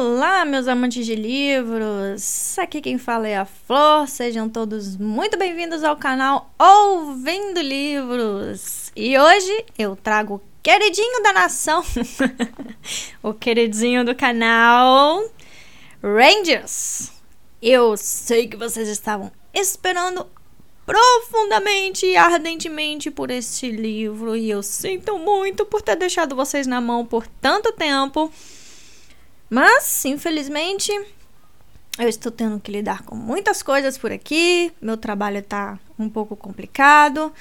[0.00, 2.56] Olá, meus amantes de livros!
[2.56, 4.06] Aqui quem fala é a Flor.
[4.06, 8.92] Sejam todos muito bem-vindos ao canal Ouvindo Livros.
[8.94, 11.82] E hoje eu trago o queridinho da nação,
[13.20, 15.28] o queridinho do canal
[16.00, 17.10] Rangers.
[17.60, 20.24] Eu sei que vocês estavam esperando
[20.86, 26.80] profundamente e ardentemente por este livro e eu sinto muito por ter deixado vocês na
[26.80, 28.32] mão por tanto tempo.
[29.50, 30.92] Mas, infelizmente,
[31.98, 34.72] eu estou tendo que lidar com muitas coisas por aqui.
[34.80, 37.32] Meu trabalho está um pouco complicado.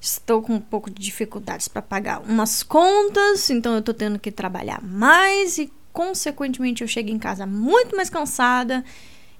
[0.00, 4.30] Estou com um pouco de dificuldades para pagar umas contas, então eu estou tendo que
[4.30, 8.84] trabalhar mais e, consequentemente, eu chego em casa muito mais cansada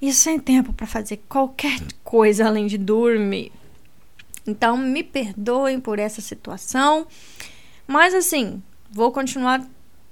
[0.03, 3.53] e sem tempo para fazer qualquer coisa além de dormir.
[4.45, 7.07] Então, me perdoem por essa situação,
[7.87, 9.65] mas assim, vou continuar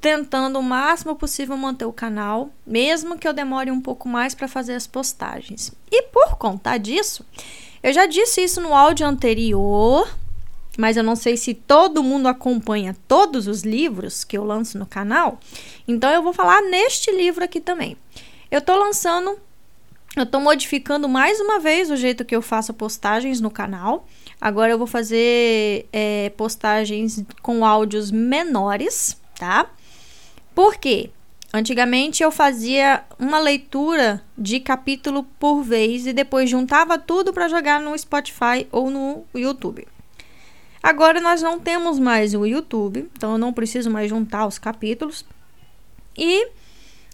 [0.06, 4.46] tentando o máximo possível manter o canal, mesmo que eu demore um pouco mais para
[4.46, 5.72] fazer as postagens.
[5.90, 7.26] E por conta disso,
[7.82, 10.08] eu já disse isso no áudio anterior,
[10.78, 14.86] mas eu não sei se todo mundo acompanha todos os livros que eu lanço no
[14.86, 15.40] canal,
[15.88, 17.96] então eu vou falar neste livro aqui também.
[18.48, 19.36] Eu estou lançando,
[20.16, 24.06] eu estou modificando mais uma vez o jeito que eu faço postagens no canal.
[24.40, 29.68] Agora eu vou fazer é, postagens com áudios menores, tá?
[30.56, 31.10] Por quê?
[31.52, 37.78] Antigamente eu fazia uma leitura de capítulo por vez e depois juntava tudo para jogar
[37.78, 39.86] no Spotify ou no YouTube.
[40.82, 45.26] Agora nós não temos mais o YouTube, então eu não preciso mais juntar os capítulos.
[46.16, 46.48] E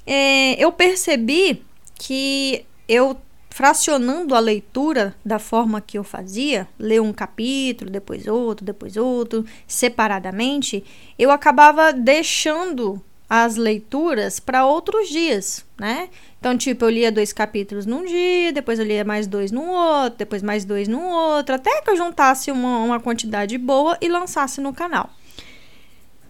[0.06, 1.64] é, eu percebi
[1.96, 8.64] que eu fracionando a leitura da forma que eu fazia, ler um capítulo, depois outro,
[8.64, 10.84] depois outro, separadamente,
[11.18, 13.02] eu acabava deixando
[13.34, 16.10] as leituras para outros dias, né?
[16.38, 20.18] Então, tipo, eu lia dois capítulos num dia, depois eu lia mais dois num outro,
[20.18, 24.60] depois mais dois num outro, até que eu juntasse uma, uma quantidade boa e lançasse
[24.60, 25.08] no canal.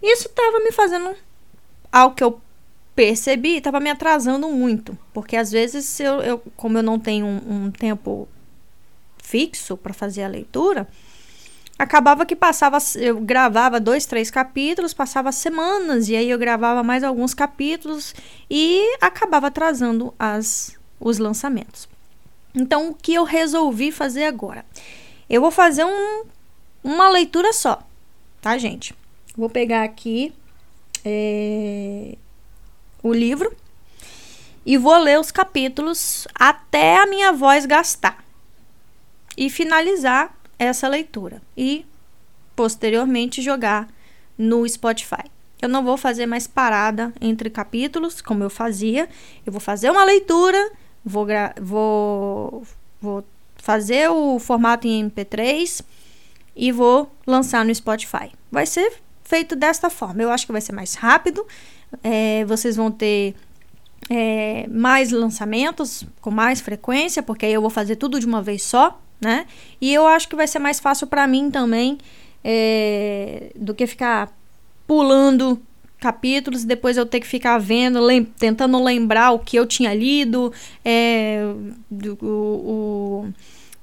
[0.01, 1.13] Isso estava me fazendo,
[1.91, 2.39] ao que eu
[2.95, 7.65] percebi, estava me atrasando muito, porque às vezes, eu, eu como eu não tenho um,
[7.65, 8.29] um tempo
[9.21, 10.87] fixo para fazer a leitura,
[11.77, 17.03] acabava que passava, eu gravava dois, três capítulos, passava semanas, e aí eu gravava mais
[17.03, 18.13] alguns capítulos
[18.49, 21.87] e acabava atrasando as, os lançamentos.
[22.55, 24.63] Então, o que eu resolvi fazer agora?
[25.29, 26.23] Eu vou fazer um,
[26.83, 27.81] uma leitura só,
[28.41, 28.93] tá, gente?
[29.35, 30.31] Vou pegar aqui
[31.03, 32.15] é,
[33.01, 33.55] o livro
[34.65, 38.23] e vou ler os capítulos até a minha voz gastar
[39.35, 41.85] e finalizar essa leitura e
[42.55, 43.87] posteriormente jogar
[44.37, 45.23] no Spotify.
[45.61, 49.07] Eu não vou fazer mais parada entre capítulos, como eu fazia.
[49.45, 50.71] Eu vou fazer uma leitura,
[51.05, 51.25] vou,
[51.61, 52.63] vou,
[53.01, 53.25] vou
[53.55, 55.81] fazer o formato em MP3
[56.55, 58.31] e vou lançar no Spotify.
[58.51, 58.93] Vai ser
[59.23, 60.21] feito desta forma.
[60.21, 61.45] Eu acho que vai ser mais rápido.
[62.03, 63.33] É, vocês vão ter
[64.09, 68.63] é, mais lançamentos com mais frequência, porque aí eu vou fazer tudo de uma vez
[68.63, 69.45] só né?
[69.79, 71.97] E eu acho que vai ser mais fácil para mim também
[72.43, 74.31] é, do que ficar
[74.85, 75.59] pulando
[75.99, 79.93] capítulos e depois eu ter que ficar vendo, lem tentando lembrar o que eu tinha
[79.93, 80.51] lido,
[80.83, 81.41] é,
[81.89, 83.33] do, o, o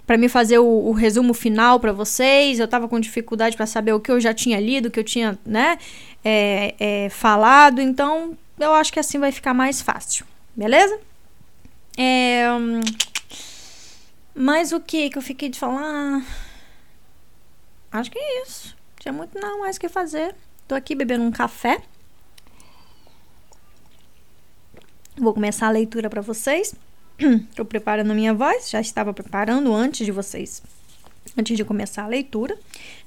[0.06, 2.58] para me fazer o, o, resumo final para vocês.
[2.58, 5.04] Eu tava com dificuldade para saber o que eu já tinha lido, o que eu
[5.04, 5.78] tinha, né,
[6.22, 7.80] é, é, falado.
[7.80, 10.98] Então, eu acho que assim vai ficar mais fácil, beleza?
[11.96, 12.44] É,
[14.34, 16.24] mas o que que eu fiquei de falar?
[17.90, 18.76] Acho que é isso.
[18.98, 20.34] Tinha muito não mais que fazer.
[20.68, 21.82] Tô aqui bebendo um café.
[25.16, 26.74] Vou começar a leitura para vocês.
[27.54, 30.62] Tô preparando a minha voz, já estava preparando antes de vocês,
[31.36, 32.56] antes de começar a leitura.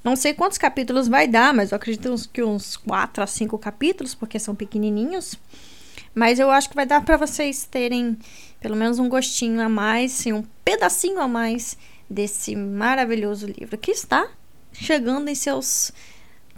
[0.02, 4.14] Não sei quantos capítulos vai dar, mas eu acredito que uns 4 a 5 capítulos,
[4.14, 5.36] porque são pequenininhos.
[6.14, 8.16] Mas eu acho que vai dar para vocês terem
[8.60, 11.76] pelo menos um gostinho a mais, um pedacinho a mais
[12.08, 14.28] desse maravilhoso livro que está
[14.72, 15.92] chegando em seus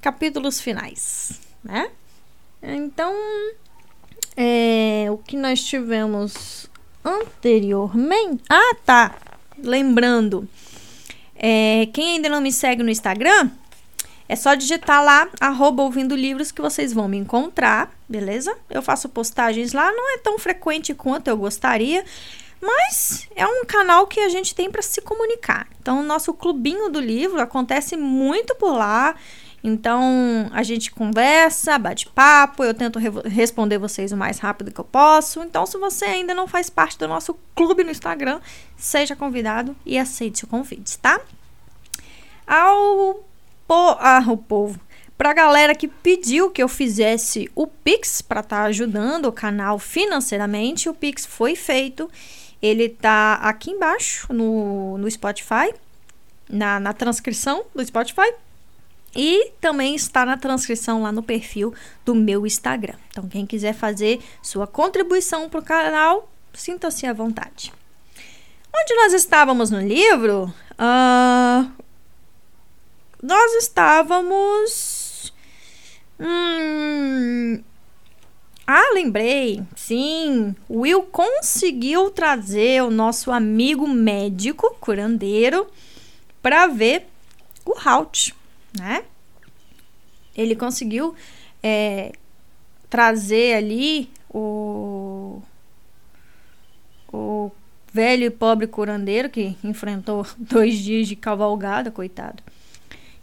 [0.00, 1.90] capítulos finais, né?
[2.62, 3.12] Então,
[4.36, 6.70] é, o que nós tivemos
[7.04, 8.42] anteriormente.
[8.48, 9.14] Ah, tá.
[9.58, 10.48] Lembrando,
[11.34, 13.50] é, quem ainda não me segue no Instagram,
[14.28, 18.56] é só digitar lá, arroba ouvindo livros, que vocês vão me encontrar, beleza?
[18.68, 22.04] Eu faço postagens lá, não é tão frequente quanto eu gostaria,
[22.60, 25.68] mas é um canal que a gente tem para se comunicar.
[25.80, 29.14] Então, o nosso clubinho do livro acontece muito por lá.
[29.64, 34.78] Então a gente conversa, bate papo, eu tento re responder vocês o mais rápido que
[34.78, 35.42] eu posso.
[35.42, 38.40] Então, se você ainda não faz parte do nosso clube no Instagram,
[38.76, 41.20] seja convidado e aceite o convite, tá?
[42.46, 43.25] Ao
[43.66, 44.80] po ah, o povo,
[45.16, 49.32] para a galera que pediu que eu fizesse o Pix para estar tá ajudando o
[49.32, 52.10] canal financeiramente, o Pix foi feito.
[52.60, 55.72] Ele tá aqui embaixo no, no Spotify,
[56.48, 58.32] na, na transcrição do Spotify.
[59.14, 61.72] E também está na transcrição lá no perfil
[62.04, 62.96] do meu Instagram.
[63.10, 67.72] Então, quem quiser fazer sua contribuição para o canal, sinta-se à vontade.
[68.74, 70.52] Onde nós estávamos no livro?
[70.72, 71.70] Uh,
[73.26, 75.32] nós estávamos.
[76.18, 77.62] Hum,
[78.66, 79.62] ah, lembrei.
[79.74, 85.66] Sim, Will conseguiu trazer o nosso amigo médico, curandeiro,
[86.40, 87.06] para ver
[87.64, 88.32] o Halt
[88.78, 89.04] né?
[90.36, 91.14] Ele conseguiu
[91.62, 92.12] é,
[92.90, 95.40] trazer ali o,
[97.12, 97.50] o
[97.92, 102.42] velho e pobre curandeiro que enfrentou dois dias de cavalgada, coitado.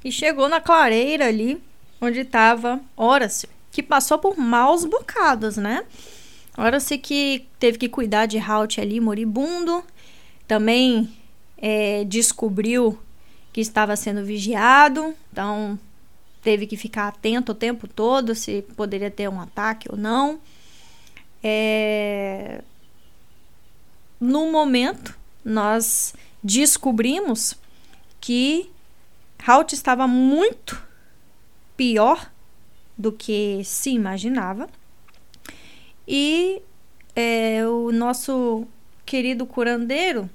[0.03, 1.61] E chegou na clareira ali,
[2.01, 5.85] onde estava Horace, que passou por maus bocados, né?
[6.57, 9.83] Horace que teve que cuidar de Halt ali, moribundo.
[10.47, 11.09] Também
[11.57, 12.99] é, descobriu
[13.51, 15.79] que estava sendo vigiado, então
[16.41, 20.39] teve que ficar atento o tempo todo se poderia ter um ataque ou não.
[21.41, 22.61] É...
[24.19, 26.13] No momento, nós
[26.43, 27.55] descobrimos
[28.19, 28.69] que
[29.45, 30.81] Halt estava muito
[31.75, 32.31] pior
[32.97, 34.69] do que se imaginava.
[36.07, 36.61] E
[37.15, 38.65] é, o nosso
[39.05, 40.29] querido curandeiro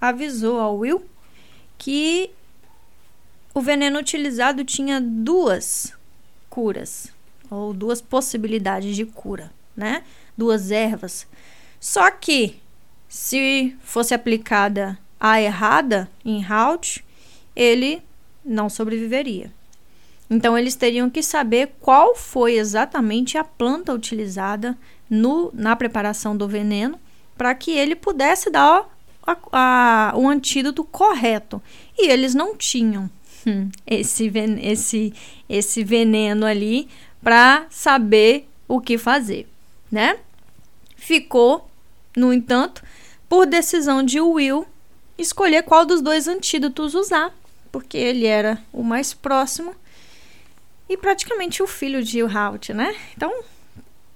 [0.00, 1.04] avisou ao Will
[1.78, 2.30] que
[3.52, 5.92] o veneno utilizado tinha duas
[6.50, 7.12] curas,
[7.50, 10.04] ou duas possibilidades de cura, né?
[10.36, 11.26] Duas ervas.
[11.80, 12.60] Só que,
[13.08, 17.04] se fosse aplicada a errada em Halt,
[17.54, 18.02] ele
[18.44, 19.50] não sobreviveria.
[20.28, 24.76] Então, eles teriam que saber qual foi exatamente a planta utilizada
[25.08, 26.98] no, na preparação do veneno
[27.36, 28.88] para que ele pudesse dar
[29.26, 31.60] a, a, o antídoto correto.
[31.98, 33.10] E eles não tinham.
[33.46, 35.12] Hum, esse, ven esse,
[35.48, 36.88] esse veneno ali
[37.22, 39.46] para saber o que fazer,
[39.92, 40.18] né?
[40.96, 41.68] Ficou,
[42.16, 42.82] no entanto,
[43.28, 44.66] por decisão de Will
[45.18, 47.34] escolher qual dos dois antídotos usar,
[47.74, 49.74] porque ele era o mais próximo
[50.88, 52.94] e praticamente o filho de Halt, né?
[53.16, 53.42] Então,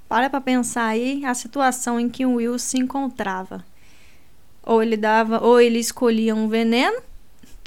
[0.09, 3.65] para para pensar aí a situação em que o Will se encontrava.
[4.63, 7.03] Ou ele dava, ou ele escolhia um veneno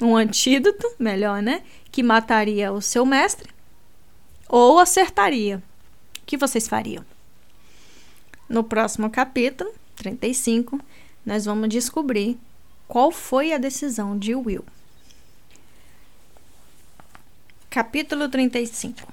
[0.00, 1.62] um antídoto, melhor, né?
[1.90, 3.50] Que mataria o seu mestre
[4.48, 5.62] ou acertaria.
[6.22, 7.04] O que vocês fariam?
[8.48, 10.80] No próximo capítulo, 35,
[11.26, 12.38] nós vamos descobrir
[12.88, 14.64] qual foi a decisão de Will.
[17.72, 19.10] Capítulo 35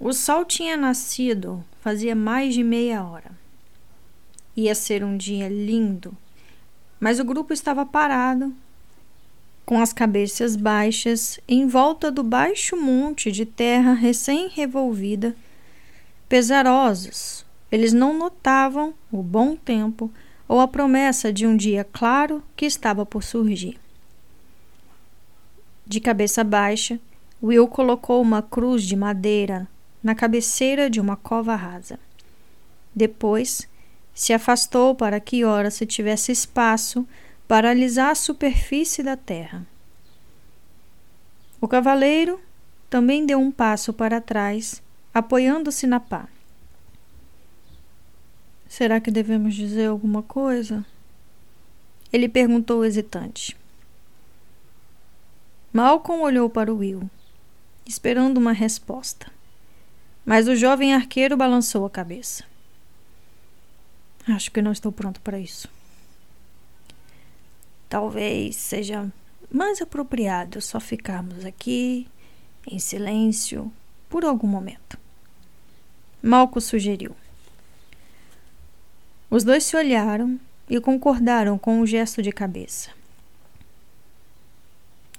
[0.00, 3.30] O sol tinha nascido fazia mais de meia hora.
[4.56, 6.12] Ia ser um dia lindo,
[6.98, 8.52] mas o grupo estava parado
[9.64, 15.36] com as cabeças baixas, em volta do baixo monte de terra recém-revolvida,
[16.28, 17.46] pesarosos.
[17.70, 20.10] Eles não notavam o bom tempo
[20.48, 23.78] ou a promessa de um dia claro que estava por surgir.
[25.86, 26.98] De cabeça baixa,
[27.40, 29.68] Will colocou uma cruz de madeira
[30.02, 31.98] na cabeceira de uma cova rasa.
[32.94, 33.68] Depois,
[34.12, 37.06] se afastou para que ora se tivesse espaço
[37.46, 39.64] para alisar a superfície da terra.
[41.60, 42.40] O cavaleiro
[42.90, 44.82] também deu um passo para trás,
[45.14, 46.28] apoiando-se na pá.
[48.66, 50.84] Será que devemos dizer alguma coisa?
[52.12, 53.56] Ele perguntou hesitante.
[55.76, 57.10] Malcolm olhou para Will,
[57.84, 59.30] esperando uma resposta.
[60.24, 62.44] Mas o jovem arqueiro balançou a cabeça.
[64.26, 65.68] Acho que não estou pronto para isso
[67.88, 69.10] talvez seja
[69.50, 72.06] mais apropriado só ficarmos aqui
[72.66, 73.72] em silêncio
[74.08, 74.98] por algum momento.
[76.22, 77.14] Malco sugeriu.
[79.30, 82.90] Os dois se olharam e concordaram com um gesto de cabeça.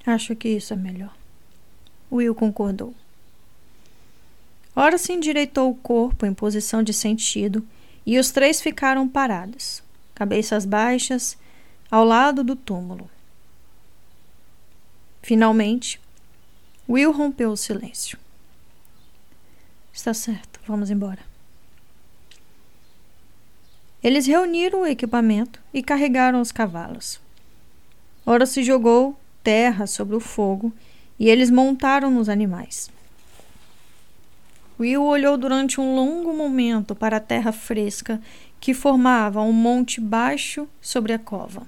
[0.08, 1.14] Acho que isso é melhor.
[2.10, 2.96] Will concordou.
[4.74, 7.68] Ora se endireitou o corpo em posição de sentido
[8.06, 9.84] e os três ficaram parados,
[10.16, 11.38] cabeças baixas
[11.92, 13.10] ao lado do túmulo.
[15.22, 16.00] Finalmente,
[16.88, 18.18] Will rompeu o silêncio.
[19.92, 21.20] Está certo, vamos embora.
[24.02, 27.20] Eles reuniram o equipamento e carregaram os cavalos.
[28.26, 30.74] Ora se jogou terra sobre o fogo
[31.18, 32.92] e eles montaram nos animais.
[34.78, 38.22] Will olhou durante um longo momento para a terra fresca
[38.60, 41.66] que formava um monte baixo sobre a cova.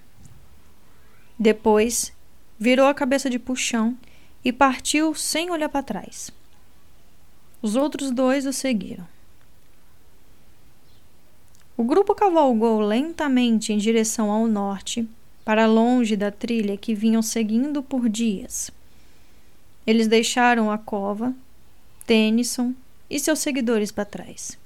[1.39, 2.11] Depois,
[2.59, 3.97] virou a cabeça de puxão
[4.43, 6.31] e partiu sem olhar para trás.
[7.61, 9.07] Os outros dois o seguiram.
[11.77, 15.07] O grupo cavalgou lentamente em direção ao norte,
[15.49, 18.69] para longe da trilha que vinham seguindo por dias.
[19.83, 21.33] Eles deixaram a cova,
[22.05, 22.75] Tennyson
[23.09, 24.59] e seus seguidores para trás.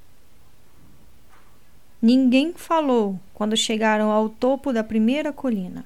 [2.01, 5.85] Ninguém falou quando chegaram ao topo da primeira colina.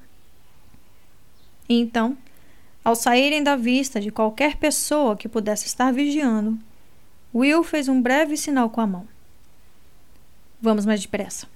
[1.68, 2.18] Então,
[2.84, 6.58] ao saírem da vista de qualquer pessoa que pudesse estar vigiando,
[7.32, 9.06] Will fez um breve sinal com a mão.
[10.60, 11.46] Vamos mais depressa,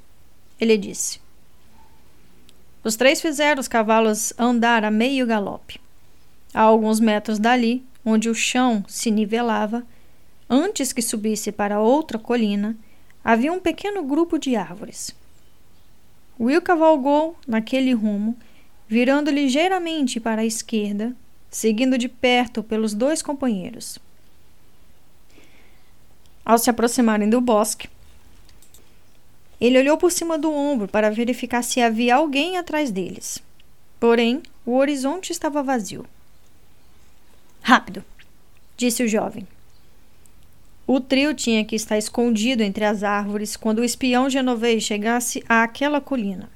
[0.60, 1.21] ele disse.
[2.84, 5.80] Os três fizeram os cavalos andar a meio galope.
[6.52, 9.84] A alguns metros dali, onde o chão se nivelava,
[10.50, 12.76] antes que subisse para outra colina,
[13.24, 15.14] havia um pequeno grupo de árvores.
[16.38, 18.36] Will cavalgou naquele rumo,
[18.88, 21.14] virando ligeiramente para a esquerda,
[21.50, 23.98] seguindo de perto pelos dois companheiros.
[26.44, 27.88] Ao se aproximarem do bosque,
[29.66, 33.40] ele olhou por cima do ombro para verificar se havia alguém atrás deles.
[34.00, 36.04] Porém, o horizonte estava vazio.
[37.62, 38.04] Rápido,
[38.76, 39.46] disse o jovem.
[40.84, 46.00] O trio tinha que estar escondido entre as árvores quando o espião genovês chegasse àquela
[46.00, 46.50] colina.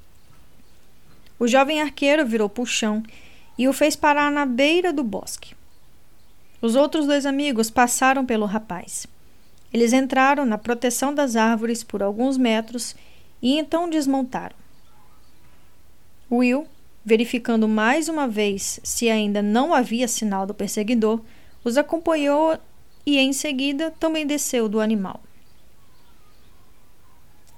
[1.39, 3.05] O jovem arqueiro virou puxão
[3.57, 5.55] e o fez parar na beira do bosque.
[6.61, 9.07] Os outros dois amigos passaram pelo rapaz.
[9.73, 12.95] Eles entraram na proteção das árvores por alguns metros
[13.43, 14.57] e então desmontaram.
[16.31, 16.67] Will,
[17.05, 21.21] verificando mais uma vez se ainda não havia sinal do perseguidor,
[21.63, 22.59] os acompanhou
[23.05, 25.21] e em seguida também desceu do animal.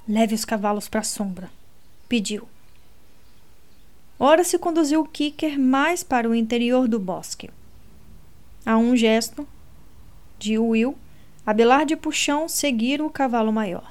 [0.07, 1.51] Leve os cavalos para a sombra,
[2.09, 2.49] pediu.
[4.19, 7.51] Ora se conduziu o Kicker mais para o interior do bosque.
[8.67, 9.47] A um gesto
[10.39, 10.97] de Will,
[11.49, 13.91] Abelar de puxão seguir o cavalo maior.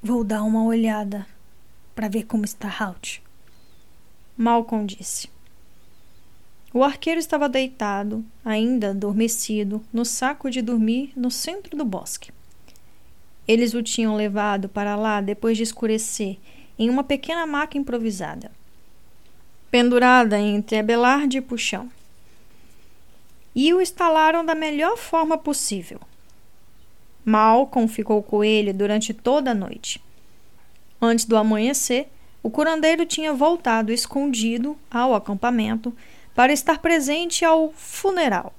[0.00, 1.26] Vou dar uma olhada
[1.92, 3.20] para ver como está Halt.
[4.36, 5.28] Malcolm disse.
[6.72, 12.30] O arqueiro estava deitado, ainda adormecido, no saco de dormir no centro do bosque.
[13.48, 16.38] Eles o tinham levado para lá depois de escurecer,
[16.78, 18.52] em uma pequena maca improvisada,
[19.68, 21.90] pendurada entre abelarde e puxão.
[23.54, 26.00] E o instalaram da melhor forma possível.
[27.24, 30.02] Malcolm ficou com ele durante toda a noite.
[31.00, 32.08] Antes do amanhecer,
[32.42, 35.94] o curandeiro tinha voltado escondido ao acampamento
[36.34, 38.52] para estar presente ao funeral,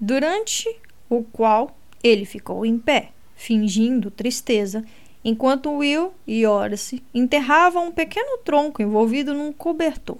[0.00, 0.68] durante
[1.10, 4.84] o qual ele ficou em pé, fingindo tristeza,
[5.24, 10.18] enquanto Will e Horace enterravam um pequeno tronco envolvido num cobertor.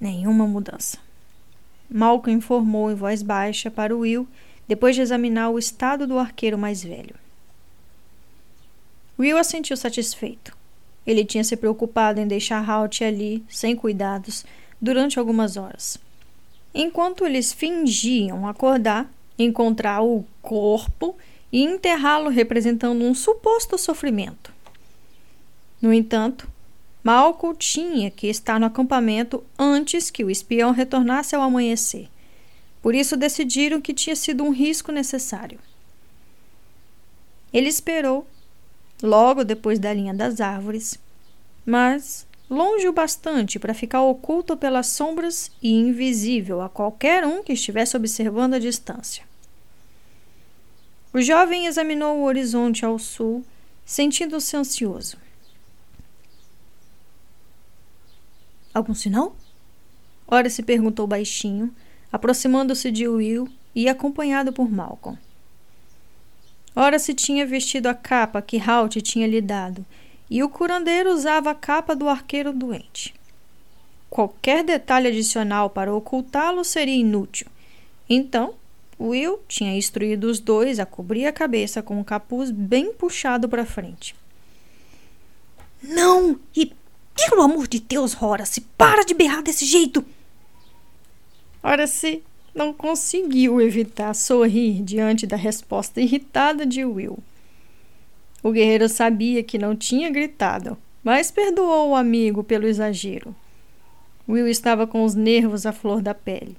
[0.00, 1.03] Nenhuma mudança.
[1.90, 4.26] Malcolm informou em voz baixa para Will
[4.66, 7.14] depois de examinar o estado do arqueiro mais velho.
[9.18, 10.56] Will assentiu satisfeito.
[11.06, 14.44] Ele tinha se preocupado em deixar Halt ali, sem cuidados,
[14.80, 15.98] durante algumas horas.
[16.74, 21.16] Enquanto eles fingiam acordar, encontrar o corpo
[21.52, 24.52] e enterrá-lo representando um suposto sofrimento.
[25.80, 26.48] No entanto,
[27.04, 32.08] Malcolm tinha que estar no acampamento antes que o espião retornasse ao amanhecer.
[32.80, 35.58] Por isso decidiram que tinha sido um risco necessário.
[37.52, 38.26] Ele esperou
[39.02, 40.98] logo depois da linha das árvores,
[41.66, 47.52] mas longe o bastante para ficar oculto pelas sombras e invisível a qualquer um que
[47.52, 49.24] estivesse observando a distância.
[51.12, 53.44] O jovem examinou o horizonte ao sul,
[53.84, 55.23] sentindo-se ansioso.
[58.74, 59.36] Algum sinal?
[60.26, 61.72] Ora se perguntou baixinho,
[62.12, 65.16] aproximando-se de Will e acompanhado por Malcolm.
[66.74, 69.86] Ora se tinha vestido a capa que Halt tinha lhe dado,
[70.28, 73.14] e o curandeiro usava a capa do arqueiro doente.
[74.10, 77.46] Qualquer detalhe adicional para ocultá-lo seria inútil.
[78.08, 78.54] Então,
[78.98, 83.64] Will tinha instruído os dois a cobrir a cabeça com o capuz bem puxado para
[83.64, 84.16] frente.
[85.82, 86.38] Não!
[86.56, 86.72] E
[87.14, 90.04] pelo amor de Deus, Horace, para de berrar desse jeito!
[91.62, 92.22] Ora, se
[92.54, 97.18] não conseguiu evitar sorrir diante da resposta irritada de Will.
[98.42, 103.34] O guerreiro sabia que não tinha gritado, mas perdoou o amigo pelo exagero.
[104.28, 106.56] Will estava com os nervos à flor da pele.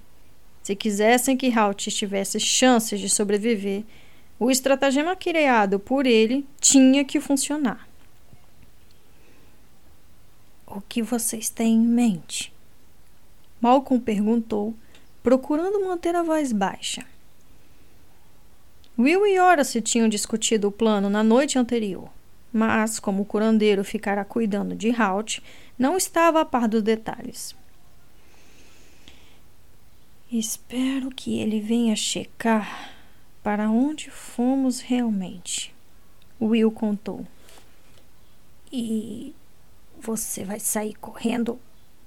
[0.61, 3.83] Se quisessem que Halt tivesse chances de sobreviver,
[4.39, 7.87] o estratagema criado por ele tinha que funcionar.
[10.75, 12.53] O que vocês têm em mente?
[13.61, 14.75] Malcolm perguntou,
[15.23, 17.05] procurando manter a voz baixa.
[18.99, 22.09] Will e Horace tinham discutido o plano na noite anterior,
[22.51, 25.41] mas, como o curandeiro ficara cuidando de Halt,
[25.79, 27.55] não estava a par dos detalhes.
[30.29, 32.91] Espero que ele venha checar
[33.41, 35.73] para onde fomos realmente.
[36.41, 37.25] Will contou.
[38.69, 39.33] E
[40.05, 41.59] você vai sair correndo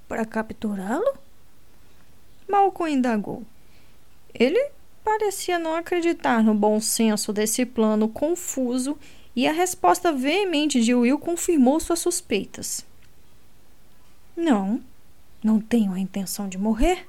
[0.06, 1.18] para capturá-lo?
[2.48, 3.42] Malcolm indagou.
[4.32, 4.70] Ele
[5.04, 8.96] parecia não acreditar no bom senso desse plano confuso
[9.34, 12.86] e a resposta veemente de Will confirmou suas suspeitas.
[14.36, 14.80] Não,
[15.42, 17.04] não tenho a intenção de morrer.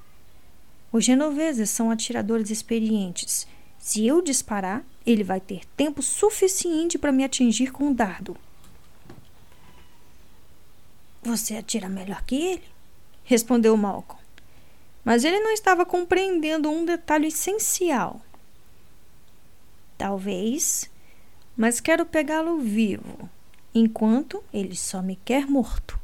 [0.91, 3.45] Os genoveses são atiradores experientes.
[3.77, 8.35] Se eu disparar, ele vai ter tempo suficiente para me atingir com um dardo.
[11.21, 12.63] Você atira melhor que ele?
[13.23, 14.21] Respondeu Malcolm.
[15.03, 18.21] Mas ele não estava compreendendo um detalhe essencial.
[19.97, 20.89] Talvez,
[21.57, 23.29] mas quero pegá-lo vivo,
[23.73, 25.99] enquanto ele só me quer morto.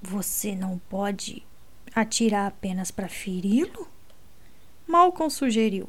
[0.00, 1.42] Você não pode
[1.94, 3.88] atirar apenas para feri-lo?
[4.86, 5.88] Malcolm sugeriu.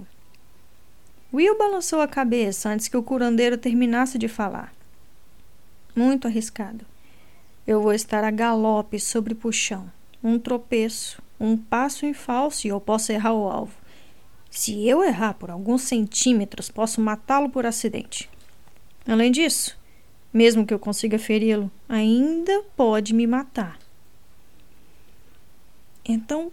[1.31, 4.73] Will balançou a cabeça antes que o curandeiro terminasse de falar.
[5.99, 6.85] Muito arriscado.
[7.67, 9.91] Eu vou estar a galope sobre puxão.
[10.23, 13.75] Um tropeço, um passo em falso e eu posso errar o alvo.
[14.49, 18.29] Se eu errar por alguns centímetros, posso matá-lo por acidente.
[19.05, 19.77] Além disso,
[20.31, 23.77] mesmo que eu consiga feri-lo, ainda pode me matar.
[26.05, 26.49] Então,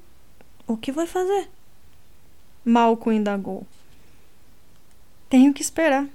[0.67, 1.49] o que vai fazer?
[2.65, 3.65] Malcolm indagou.
[5.31, 6.09] Tenho que esperar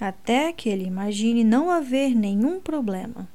[0.00, 3.28] até que ele imagine não haver nenhum problema.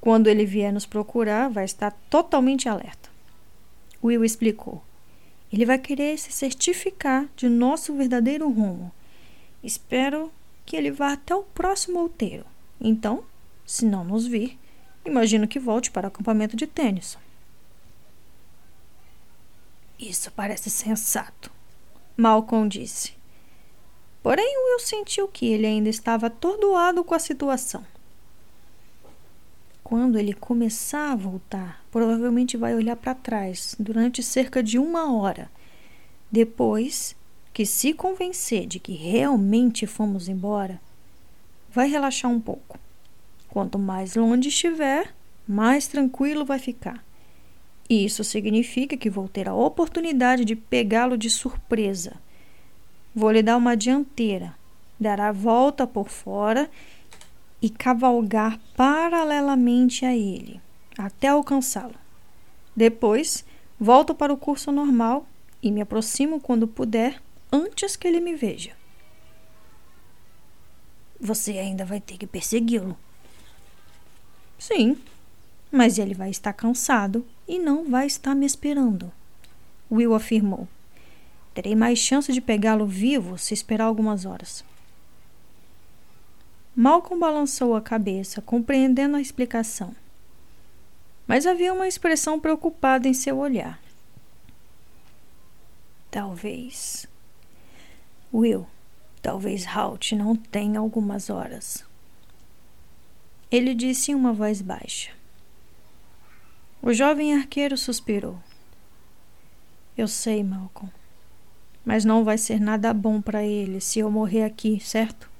[0.00, 3.08] Quando ele vier nos procurar, vai estar totalmente alerta.
[4.02, 4.82] Will explicou.
[5.52, 8.92] Ele vai querer se certificar de nosso verdadeiro rumo.
[9.62, 10.30] Espero
[10.64, 12.44] que ele vá até o próximo outeiro.
[12.80, 13.24] Então,
[13.64, 14.58] se não nos vir,
[15.04, 17.16] imagino que volte para o acampamento de tênis.
[19.98, 21.50] Isso parece sensato,
[22.16, 23.15] Malcolm disse.
[24.26, 27.86] Porém, Will sentiu que ele ainda estava atordoado com a situação.
[29.84, 35.48] Quando ele começar a voltar, provavelmente vai olhar para trás durante cerca de uma hora.
[36.28, 37.14] Depois
[37.54, 40.80] que se convencer de que realmente fomos embora,
[41.70, 42.80] vai relaxar um pouco.
[43.48, 45.14] Quanto mais longe estiver,
[45.46, 47.04] mais tranquilo vai ficar.
[47.88, 52.25] Isso significa que vou ter a oportunidade de pegá-lo de surpresa
[53.18, 54.54] Vou lhe dar uma dianteira,
[55.00, 56.70] dar a volta por fora
[57.62, 60.60] e cavalgar paralelamente a ele,
[60.98, 61.94] até alcançá-lo.
[62.76, 63.42] Depois,
[63.80, 65.26] volto para o curso normal
[65.62, 68.76] e me aproximo quando puder, antes que ele me veja.
[71.18, 72.98] Você ainda vai ter que persegui-lo.
[74.58, 74.98] Sim,
[75.72, 79.10] mas ele vai estar cansado e não vai estar me esperando,
[79.90, 80.68] Will afirmou.
[81.56, 84.62] Terei mais chance de pegá-lo vivo se esperar algumas horas.
[86.74, 89.96] Malcolm balançou a cabeça, compreendendo a explicação.
[91.26, 93.80] Mas havia uma expressão preocupada em seu olhar.
[96.10, 97.06] Talvez.
[98.34, 98.66] Will,
[99.22, 101.86] talvez Halt não tenha algumas horas.
[103.50, 105.10] Ele disse em uma voz baixa.
[106.82, 108.38] O jovem arqueiro suspirou.
[109.96, 110.92] Eu sei, Malcolm
[111.86, 115.30] mas não vai ser nada bom para ele se eu morrer aqui, certo?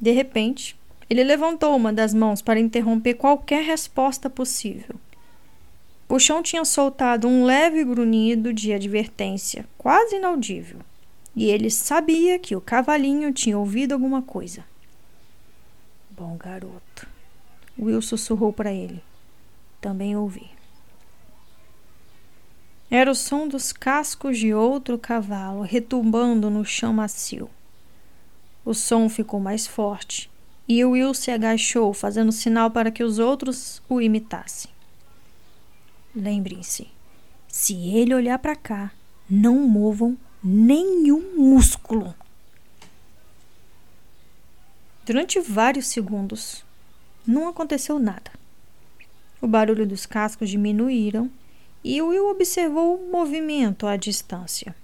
[0.00, 0.74] De repente,
[1.10, 4.96] ele levantou uma das mãos para interromper qualquer resposta possível.
[6.08, 10.80] Puxão tinha soltado um leve grunhido de advertência, quase inaudível,
[11.36, 14.64] e ele sabia que o cavalinho tinha ouvido alguma coisa.
[16.10, 17.06] Bom garoto,
[17.78, 19.02] Will sussurrou para ele.
[19.80, 20.53] Também ouvi.
[22.90, 27.50] Era o som dos cascos de outro cavalo retumbando no chão macio.
[28.64, 30.30] O som ficou mais forte
[30.66, 34.70] e Will se agachou, fazendo sinal para que os outros o imitassem.
[36.14, 36.88] lembrem-se,
[37.48, 38.92] se ele olhar para cá,
[39.28, 42.14] não movam nenhum músculo.
[45.04, 46.64] Durante vários segundos,
[47.26, 48.30] não aconteceu nada.
[49.40, 51.30] O barulho dos cascos diminuíram
[51.84, 54.74] e Will observou o movimento à distância.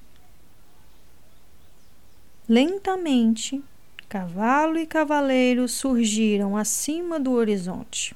[2.46, 3.62] Lentamente,
[4.06, 8.14] cavalo e cavaleiro surgiram acima do horizonte.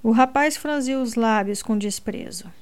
[0.00, 2.52] O rapaz franziu os lábios com desprezo.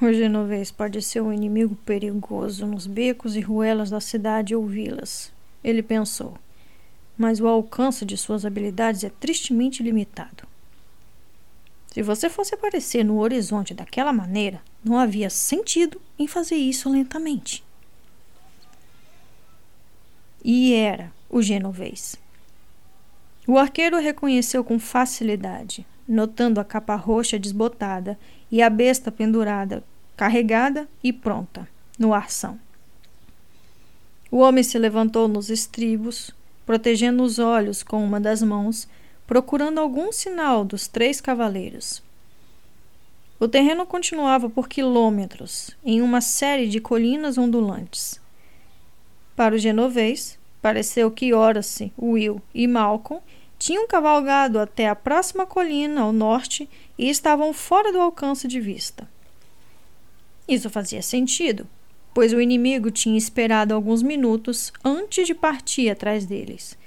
[0.00, 5.32] O genovês pode ser um inimigo perigoso nos becos e ruelas da cidade ou vilas,
[5.62, 6.36] ele pensou.
[7.16, 10.55] Mas o alcance de suas habilidades é tristemente limitado.
[11.96, 17.64] Se você fosse aparecer no horizonte daquela maneira, não havia sentido em fazer isso lentamente.
[20.44, 22.16] E era o genovês.
[23.48, 28.18] O arqueiro reconheceu com facilidade, notando a capa roxa desbotada
[28.52, 29.82] e a besta pendurada,
[30.18, 31.66] carregada e pronta,
[31.98, 32.60] no arção.
[34.30, 36.30] O homem se levantou nos estribos,
[36.66, 38.86] protegendo os olhos com uma das mãos
[39.26, 42.02] procurando algum sinal dos três cavaleiros.
[43.38, 48.20] O terreno continuava por quilômetros, em uma série de colinas ondulantes.
[49.34, 53.22] Para o genovês, pareceu que Horace, Will e Malcolm
[53.58, 59.08] tinham cavalgado até a próxima colina ao norte e estavam fora do alcance de vista.
[60.48, 61.66] Isso fazia sentido,
[62.14, 66.78] pois o inimigo tinha esperado alguns minutos antes de partir atrás deles,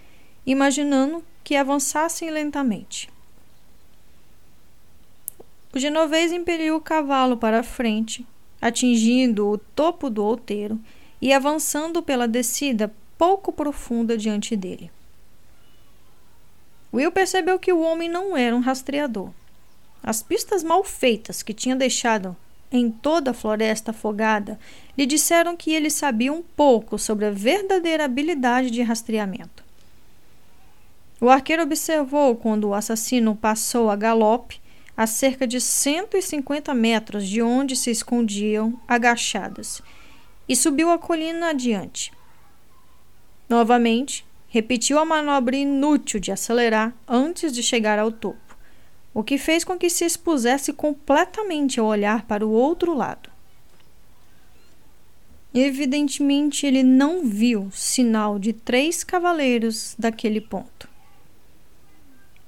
[0.46, 3.10] imaginando que avançassem lentamente.
[5.74, 8.26] O genovês impeliu o cavalo para a frente,
[8.62, 10.80] atingindo o topo do outeiro
[11.22, 14.90] e avançando pela descida pouco profunda diante dele.
[16.92, 19.30] Will percebeu que o homem não era um rastreador.
[20.02, 22.36] As pistas mal feitas que tinha deixado
[22.72, 24.60] em toda a floresta afogada
[24.98, 29.69] lhe disseram que ele sabia um pouco sobre a verdadeira habilidade de rastreamento.
[31.22, 34.62] O arqueiro observou quando o assassino passou a galope
[34.96, 39.82] a cerca de 150 metros de onde se escondiam agachadas
[40.48, 42.12] e subiu a colina adiante.
[43.50, 48.58] Novamente, repetiu a manobra inútil de acelerar antes de chegar ao topo,
[49.14, 53.30] o que fez com que se expusesse completamente a olhar para o outro lado.
[55.54, 60.79] Evidentemente, ele não viu sinal de três cavaleiros daquele ponto.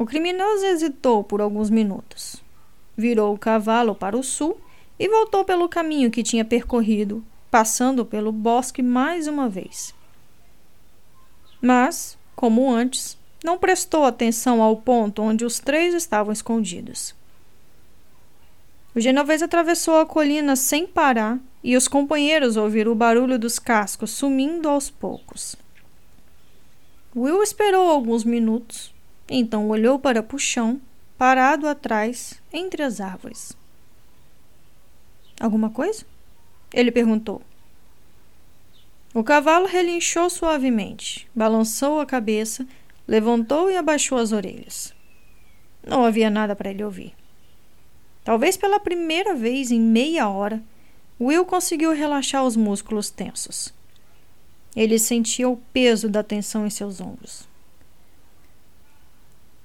[0.01, 2.41] O criminoso hesitou por alguns minutos.
[2.97, 4.59] Virou o cavalo para o sul
[4.97, 9.93] e voltou pelo caminho que tinha percorrido, passando pelo bosque mais uma vez.
[11.61, 17.13] Mas, como antes, não prestou atenção ao ponto onde os três estavam escondidos.
[18.95, 24.09] O genovês atravessou a colina sem parar e os companheiros ouviram o barulho dos cascos
[24.09, 25.55] sumindo aos poucos.
[27.15, 28.90] Will esperou alguns minutos
[29.33, 30.81] então olhou para o chão,
[31.17, 33.53] parado atrás, entre as árvores.
[35.39, 36.05] Alguma coisa?
[36.73, 37.41] Ele perguntou.
[39.13, 42.67] O cavalo relinchou suavemente, balançou a cabeça,
[43.07, 44.93] levantou e abaixou as orelhas.
[45.85, 47.13] Não havia nada para ele ouvir.
[48.23, 50.61] Talvez pela primeira vez em meia hora,
[51.19, 53.73] Will conseguiu relaxar os músculos tensos.
[54.75, 57.50] Ele sentia o peso da tensão em seus ombros.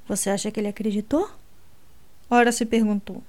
[0.09, 1.31] Você acha que ele acreditou?
[2.31, 3.23] Ora se perguntou.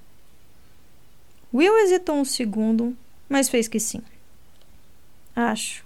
[1.53, 2.95] Will hesitou um segundo,
[3.29, 4.01] mas fez que sim.
[5.35, 5.85] Acho.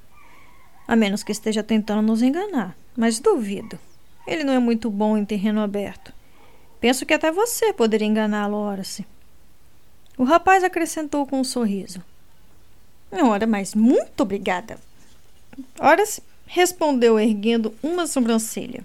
[0.87, 3.79] A menos que esteja tentando nos enganar, mas duvido.
[4.27, 6.13] Ele não é muito bom em terreno aberto.
[6.79, 9.05] Penso que até você poderia enganá-lo, Horace.
[10.17, 12.03] O rapaz acrescentou com um sorriso.
[13.11, 14.79] Ora, mas muito obrigada.
[15.79, 18.83] Horace respondeu erguendo uma sobrancelha.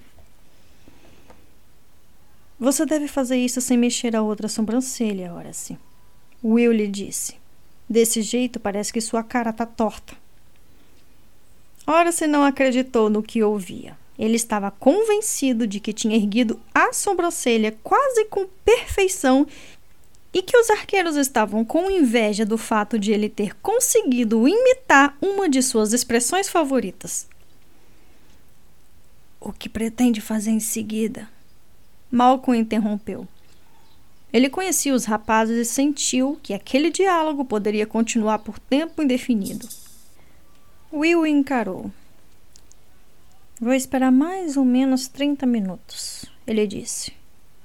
[2.59, 5.79] Você deve fazer isso sem mexer a outra sobrancelha, Horace.
[6.43, 7.37] Will lhe disse.
[7.89, 10.15] Desse jeito parece que sua cara está torta.
[11.87, 13.97] Horace não acreditou no que ouvia.
[14.19, 19.47] Ele estava convencido de que tinha erguido a sobrancelha quase com perfeição
[20.33, 25.49] e que os arqueiros estavam com inveja do fato de ele ter conseguido imitar uma
[25.49, 27.29] de suas expressões favoritas.
[29.39, 31.29] O que pretende fazer em seguida?
[32.11, 33.27] Malcolm interrompeu.
[34.33, 39.69] Ele conhecia os rapazes e sentiu que aquele diálogo poderia continuar por tempo indefinido.
[40.93, 41.91] Will encarou.
[43.61, 47.13] Vou esperar mais ou menos 30 minutos, ele disse.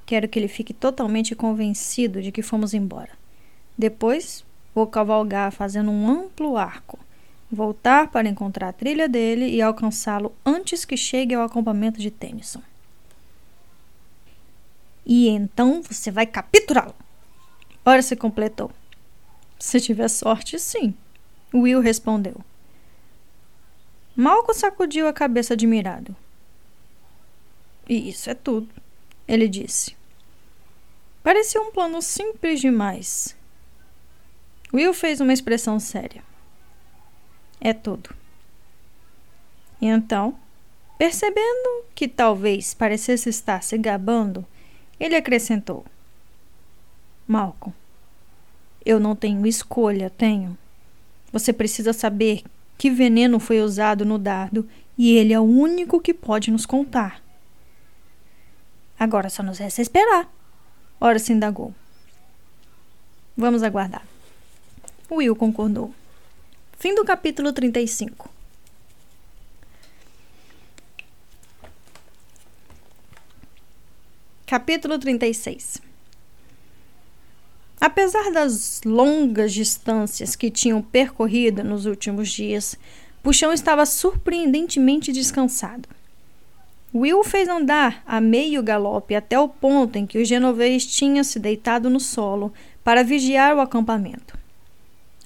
[0.05, 3.11] quero que ele fique totalmente convencido de que fomos embora.
[3.77, 6.97] Depois, vou cavalgar fazendo um amplo arco,
[7.51, 12.61] voltar para encontrar a trilha dele e alcançá-lo antes que chegue ao acampamento de Tennyson.
[15.13, 16.95] E então você vai capturá-lo.
[17.85, 18.71] Ora se completou.
[19.59, 20.95] Se tiver sorte, sim.
[21.53, 22.37] Will respondeu.
[24.15, 26.15] Malco sacudiu a cabeça admirado.
[27.89, 28.69] E isso é tudo,
[29.27, 29.97] ele disse.
[31.21, 33.35] Parecia um plano simples demais.
[34.73, 36.23] Will fez uma expressão séria.
[37.59, 38.15] É tudo.
[39.81, 40.39] E então,
[40.97, 44.47] percebendo que talvez parecesse estar se gabando,
[45.01, 45.83] ele acrescentou:
[47.27, 47.73] Malcolm,
[48.85, 50.55] eu não tenho escolha, tenho.
[51.33, 52.43] Você precisa saber
[52.77, 57.19] que veneno foi usado no dardo e ele é o único que pode nos contar.
[58.99, 60.31] Agora só nos resta esperar.
[60.99, 61.73] Ora se indagou.
[63.35, 64.05] Vamos aguardar.
[65.09, 65.93] Will concordou.
[66.77, 68.29] Fim do capítulo 35.
[74.51, 75.81] Capítulo 36
[77.79, 82.77] Apesar das longas distâncias que tinham percorrido nos últimos dias,
[83.23, 85.87] Puxão estava surpreendentemente descansado.
[86.93, 91.39] Will fez andar a meio galope até o ponto em que o genovês tinha se
[91.39, 92.51] deitado no solo
[92.83, 94.37] para vigiar o acampamento.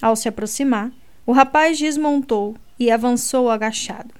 [0.00, 0.92] Ao se aproximar,
[1.26, 4.14] o rapaz desmontou e avançou agachado.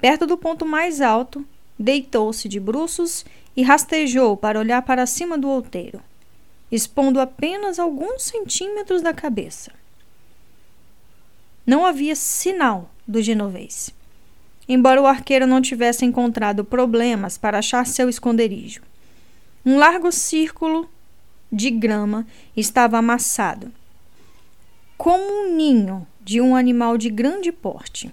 [0.00, 1.44] Perto do ponto mais alto,
[1.76, 3.24] deitou-se de bruços
[3.56, 6.00] e rastejou para olhar para cima do outeiro
[6.74, 9.70] expondo apenas alguns centímetros da cabeça.
[11.64, 13.90] Não havia sinal do genovês,
[14.68, 18.82] embora o arqueiro não tivesse encontrado problemas para achar seu esconderijo.
[19.64, 20.90] Um largo círculo
[21.50, 23.72] de grama estava amassado,
[24.98, 28.12] como um ninho de um animal de grande porte.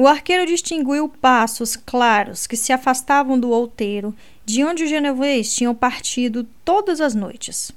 [0.00, 5.74] O arqueiro distinguiu passos claros que se afastavam do outeiro, de onde os genovês tinham
[5.74, 7.70] partido todas as noites.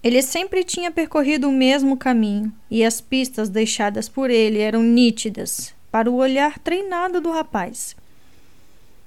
[0.00, 5.74] Ele sempre tinha percorrido o mesmo caminho, e as pistas deixadas por ele eram nítidas
[5.90, 7.96] para o olhar treinado do rapaz.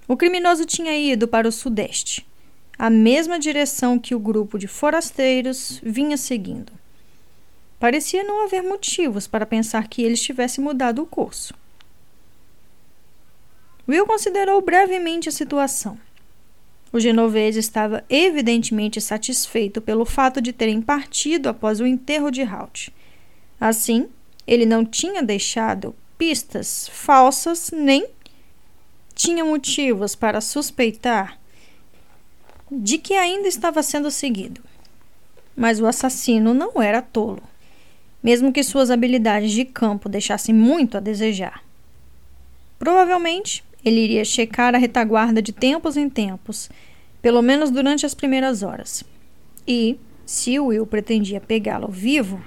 [0.06, 2.28] O criminoso tinha ido para o sudeste,
[2.78, 6.74] a mesma direção que o grupo de forasteiros vinha seguindo.
[7.80, 11.61] Parecia não haver motivos para pensar que ele tivesse mudado o curso.
[13.88, 15.98] Will considerou brevemente a situação.
[16.94, 22.90] O genovês estava evidentemente satisfeito pelo fato de terem partido após o enterro de Halt.
[23.60, 24.10] Assim,
[24.46, 28.08] ele não tinha deixado pistas falsas nem
[29.16, 31.40] tinha motivos para suspeitar
[32.72, 34.62] de que ainda estava sendo seguido.
[35.56, 37.44] Mas o assassino não era tolo,
[38.24, 41.64] mesmo que suas habilidades de campo deixassem muito a desejar.
[42.80, 46.70] Provavelmente ele iria checar a retaguarda de tempos em tempos,
[47.22, 49.04] pelo menos durante as primeiras horas.
[49.68, 52.42] E, se Will pretendia pegá-lo vivo,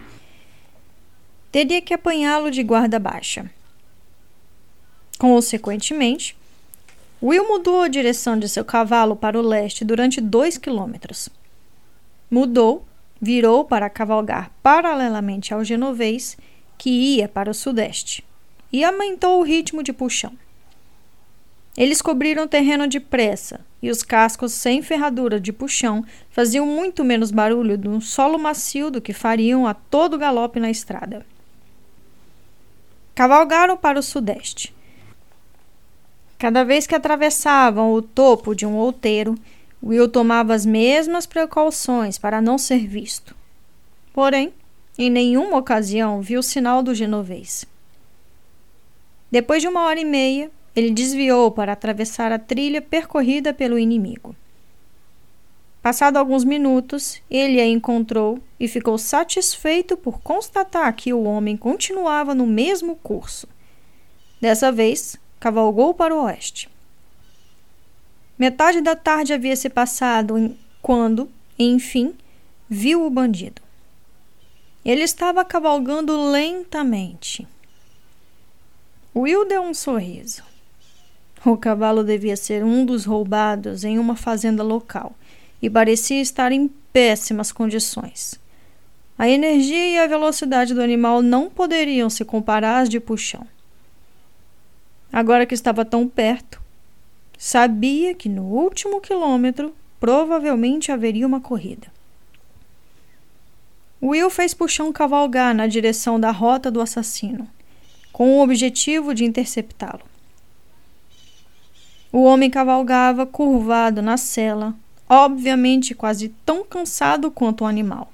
[1.50, 3.50] teria que apanhá-lo de guarda baixa.
[5.18, 6.36] Consequentemente,
[7.22, 11.28] Will mudou a direção de seu cavalo para o leste durante dois quilômetros.
[12.30, 12.84] Mudou,
[13.20, 16.36] virou para cavalgar paralelamente ao genovês,
[16.76, 18.24] que ia para o sudeste,
[18.72, 20.32] e aumentou o ritmo de puxão.
[21.76, 27.30] Eles cobriram o terreno depressa, e os cascos sem ferradura de puxão faziam muito menos
[27.30, 31.26] barulho no solo macio do que fariam a todo galope na estrada.
[33.14, 34.74] Cavalgaram para o sudeste.
[36.38, 39.34] Cada vez que atravessavam o topo de um outeiro,
[39.82, 43.36] Will tomava as mesmas precauções para não ser visto.
[44.12, 44.52] Porém,
[44.96, 47.66] em nenhuma ocasião viu o sinal do genovês.
[49.30, 54.34] Depois de uma hora e meia, ele desviou para atravessar a trilha percorrida pelo inimigo.
[55.80, 62.34] Passado alguns minutos, ele a encontrou e ficou satisfeito por constatar que o homem continuava
[62.34, 63.46] no mesmo curso.
[64.40, 66.70] Dessa vez, cavalgou para o oeste.
[68.38, 72.14] Metade da tarde havia se passado quando, enfim,
[72.68, 73.62] viu o bandido.
[74.84, 77.46] Ele estava cavalgando lentamente.
[79.14, 80.42] Will deu um sorriso.
[81.46, 85.12] O cavalo devia ser um dos roubados em uma fazenda local
[85.60, 88.40] e parecia estar em péssimas condições.
[89.18, 93.46] A energia e a velocidade do animal não poderiam se comparar às de puxão.
[95.12, 96.60] Agora que estava tão perto,
[97.38, 101.92] sabia que no último quilômetro provavelmente haveria uma corrida.
[104.02, 107.48] Will fez Puxão cavalgar na direção da rota do assassino,
[108.12, 110.13] com o objetivo de interceptá-lo.
[112.16, 114.72] O homem cavalgava curvado na cela,
[115.08, 118.12] obviamente quase tão cansado quanto o animal.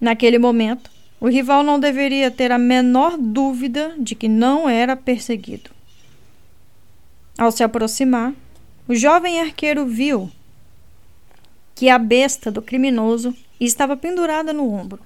[0.00, 5.70] Naquele momento, o rival não deveria ter a menor dúvida de que não era perseguido.
[7.36, 8.32] Ao se aproximar,
[8.86, 10.30] o jovem arqueiro viu
[11.74, 15.00] que a besta do criminoso estava pendurada no ombro.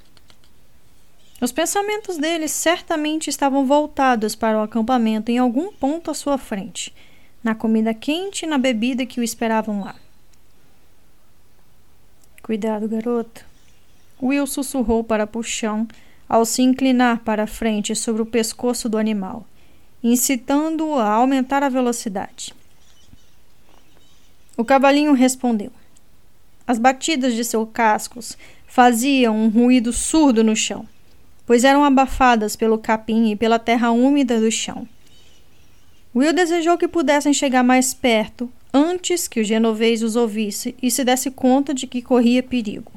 [1.40, 6.92] Os pensamentos dele certamente estavam voltados para o acampamento em algum ponto à sua frente,
[7.44, 9.94] na comida quente e na bebida que o esperavam lá.
[12.42, 13.44] Cuidado, garoto.
[14.22, 15.86] Will sussurrou para Puxão
[16.26, 19.46] ao se inclinar para frente sobre o pescoço do animal,
[20.02, 22.54] incitando-o a aumentar a velocidade.
[24.56, 25.70] O cavalinho respondeu.
[26.66, 30.88] As batidas de seus cascos faziam um ruído surdo no chão,
[31.46, 34.88] pois eram abafadas pelo capim e pela terra úmida do chão.
[36.14, 41.04] Will desejou que pudessem chegar mais perto antes que o genovês os ouvisse e se
[41.04, 42.92] desse conta de que corria perigo.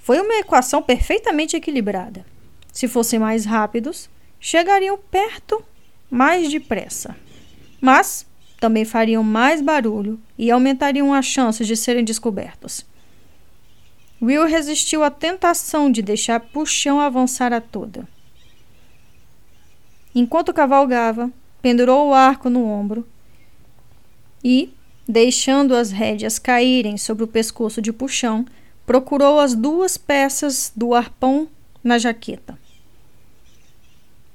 [0.00, 2.24] Foi uma equação perfeitamente equilibrada.
[2.72, 4.08] Se fossem mais rápidos,
[4.38, 5.64] chegariam perto
[6.10, 7.16] mais depressa.
[7.80, 8.26] Mas
[8.60, 12.84] também fariam mais barulho e aumentariam as chances de serem descobertos.
[14.22, 18.06] Will resistiu à tentação de deixar Puxão avançar a toda.
[20.14, 21.30] Enquanto cavalgava,
[21.64, 23.08] pendurou o arco no ombro
[24.44, 24.70] e,
[25.08, 28.44] deixando as rédeas caírem sobre o pescoço de Puxão,
[28.84, 31.48] procurou as duas peças do arpão
[31.82, 32.58] na jaqueta.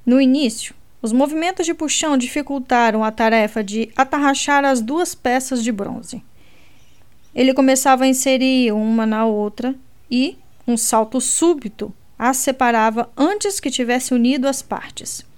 [0.03, 5.71] No início, os movimentos de puxão dificultaram a tarefa de atarrachar as duas peças de
[5.71, 6.23] bronze.
[7.35, 9.75] Ele começava a inserir uma na outra
[10.09, 10.35] e
[10.67, 15.28] um salto súbito as separava antes que tivesse unido as partes.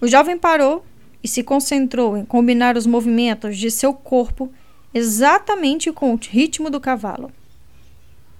[0.00, 0.84] O jovem parou
[1.22, 4.50] e se concentrou em combinar os movimentos de seu corpo
[4.92, 7.30] exatamente com o ritmo do cavalo.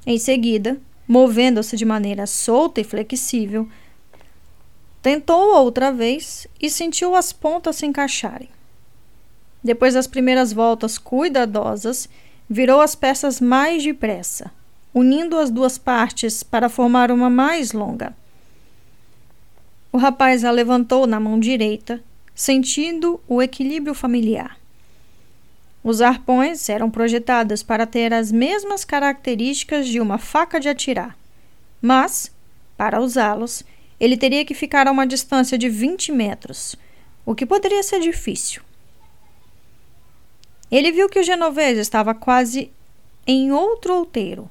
[0.06, 3.68] Em seguida, movendo-se de maneira solta e flexível,
[5.02, 8.50] Tentou outra vez e sentiu as pontas se encaixarem.
[9.64, 12.06] Depois das primeiras voltas cuidadosas,
[12.48, 14.50] virou as peças mais depressa,
[14.92, 18.14] unindo as duas partes para formar uma mais longa.
[19.92, 22.02] O rapaz a levantou na mão direita,
[22.34, 24.56] sentindo o equilíbrio familiar.
[25.82, 31.16] Os arpões eram projetados para ter as mesmas características de uma faca de atirar,
[31.82, 32.30] mas,
[32.76, 33.64] para usá-los,
[33.98, 36.76] ele teria que ficar a uma distância de 20 metros,
[37.26, 38.62] o que poderia ser difícil.
[40.70, 42.70] Ele viu que o genovês estava quase
[43.26, 44.48] em outro outeiro.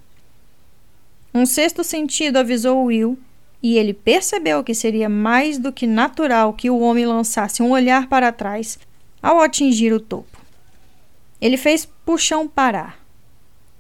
[1.34, 3.18] Um sexto sentido avisou Will
[3.62, 8.08] e ele percebeu que seria mais do que natural que o homem lançasse um olhar
[8.08, 8.80] para trás
[9.22, 10.40] ao atingir o topo.
[11.42, 13.00] Ele fez puxão parar.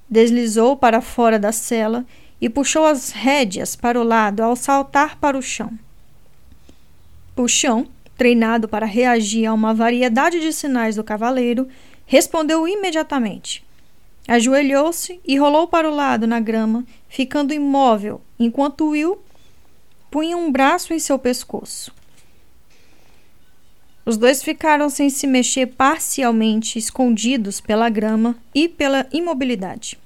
[0.10, 2.06] Deslizou para fora da cela
[2.42, 5.72] e puxou as rédeas para o lado ao saltar para o chão.
[7.36, 7.88] Puxão,
[8.18, 11.68] treinado para reagir a uma variedade de sinais do cavaleiro,
[12.06, 13.63] respondeu imediatamente.
[14.28, 19.20] Ajoelhou-se e rolou para o lado na grama, ficando imóvel, enquanto Will
[20.10, 21.93] punha um braço em seu pescoço.
[24.06, 30.00] Os dois ficaram sem se mexer parcialmente, escondidos pela grama e pela imobilidade.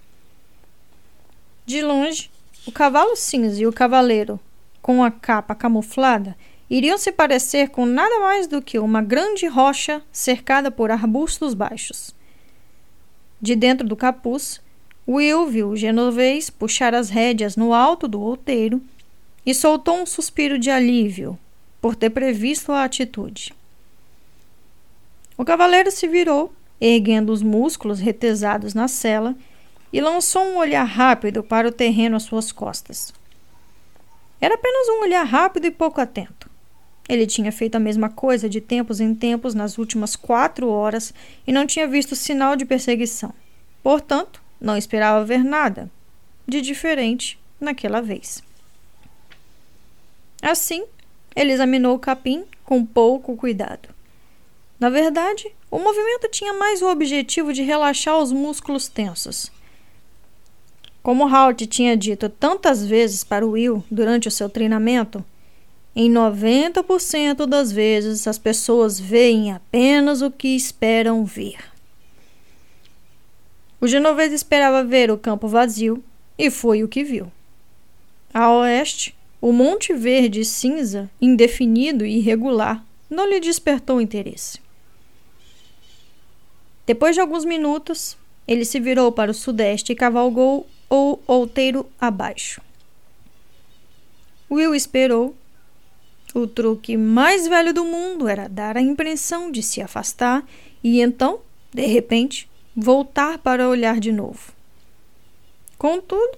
[1.66, 2.30] De longe,
[2.68, 4.40] o cavalo cinza e o cavaleiro,
[4.82, 6.36] com a capa camuflada,
[6.70, 12.14] iriam se parecer com nada mais do que uma grande rocha cercada por arbustos baixos.
[13.42, 14.60] De dentro do capuz,
[15.08, 18.82] Will viu o genovês puxar as rédeas no alto do outeiro
[19.46, 21.38] e soltou um suspiro de alívio
[21.82, 23.54] por ter previsto a atitude.
[25.38, 29.36] O cavaleiro se virou, erguendo os músculos retesados na cela
[29.92, 33.14] e lançou um olhar rápido para o terreno às suas costas.
[34.40, 36.50] Era apenas um olhar rápido e pouco atento.
[37.08, 41.14] Ele tinha feito a mesma coisa de tempos em tempos nas últimas quatro horas
[41.46, 43.34] e não tinha visto sinal de perseguição.
[43.82, 45.92] Portanto, não esperava ver nada
[46.48, 48.42] de diferente naquela vez.
[50.44, 50.84] Assim,
[51.34, 53.88] ele examinou o capim com pouco cuidado.
[54.78, 59.50] Na verdade, o movimento tinha mais o objetivo de relaxar os músculos tensos.
[61.02, 65.24] Como Halt tinha dito tantas vezes para Will durante o seu treinamento,
[65.96, 71.58] Em 90% das vezes, as pessoas veem apenas o que esperam ver.
[73.80, 76.04] O genovês esperava ver o campo vazio
[76.36, 77.32] e foi o que viu.
[78.34, 84.58] A oeste, o Monte Verde cinza, indefinido e irregular, não lhe despertou interesse.
[86.86, 88.16] Depois de alguns minutos,
[88.48, 92.62] ele se virou para o sudeste e cavalgou o outeiro abaixo.
[94.50, 95.36] Will esperou.
[96.34, 100.48] O truque mais velho do mundo era dar a impressão de se afastar
[100.82, 101.42] e então,
[101.74, 104.54] de repente, voltar para olhar de novo.
[105.78, 106.38] Contudo,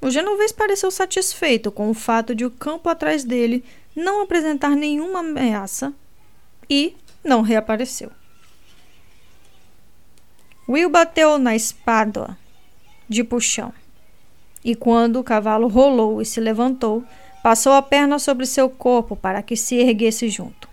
[0.00, 5.20] o genovês pareceu satisfeito com o fato de o campo atrás dele não apresentar nenhuma
[5.20, 5.92] ameaça
[6.68, 6.94] e
[7.24, 8.10] não reapareceu.
[10.68, 12.36] Will bateu na espada
[13.08, 13.72] de puxão
[14.64, 17.04] e, quando o cavalo rolou e se levantou,
[17.42, 20.68] passou a perna sobre seu corpo para que se erguesse junto.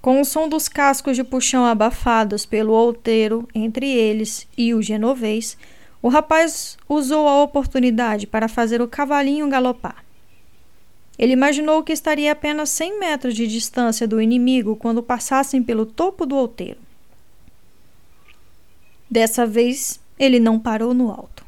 [0.00, 5.58] Com o som dos cascos de puxão abafados pelo outeiro entre eles e o genovês,
[6.02, 10.04] o rapaz usou a oportunidade para fazer o cavalinho galopar.
[11.18, 16.24] Ele imaginou que estaria apenas 100 metros de distância do inimigo quando passassem pelo topo
[16.24, 16.78] do outeiro.
[19.10, 21.44] Dessa vez, ele não parou no alto.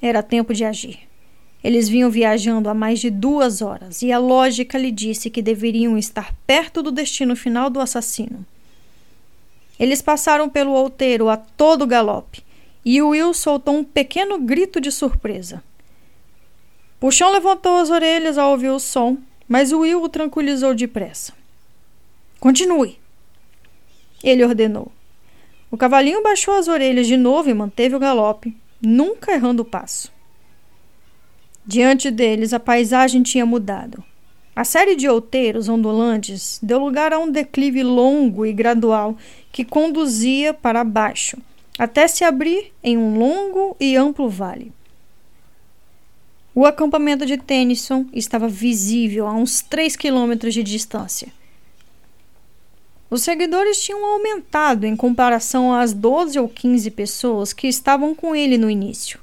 [0.00, 1.00] Era tempo de agir.
[1.64, 5.98] Eles vinham viajando há mais de duas horas e a lógica lhe disse que deveriam
[5.98, 8.46] estar perto do destino final do assassino.
[9.80, 12.46] Eles passaram pelo outeiro a todo galope
[12.84, 15.62] e Will soltou um pequeno grito de surpresa.
[17.00, 19.18] Puxão levantou as orelhas ao ouvir o som,
[19.48, 21.32] mas Will o tranquilizou depressa.
[22.40, 22.98] Continue,
[24.22, 24.90] ele ordenou.
[25.70, 30.10] O cavalinho baixou as orelhas de novo e manteve o galope, nunca errando o passo.
[31.66, 34.02] Diante deles, a paisagem tinha mudado.
[34.56, 39.16] A série de outeiros ondulantes deu lugar a um declive longo e gradual
[39.52, 41.36] que conduzia para baixo,
[41.78, 44.72] até se abrir em um longo e amplo vale.
[46.54, 51.28] O acampamento de Tennyson estava visível a uns 3 quilômetros de distância.
[53.08, 58.58] Os seguidores tinham aumentado em comparação às 12 ou 15 pessoas que estavam com ele
[58.58, 59.20] no início.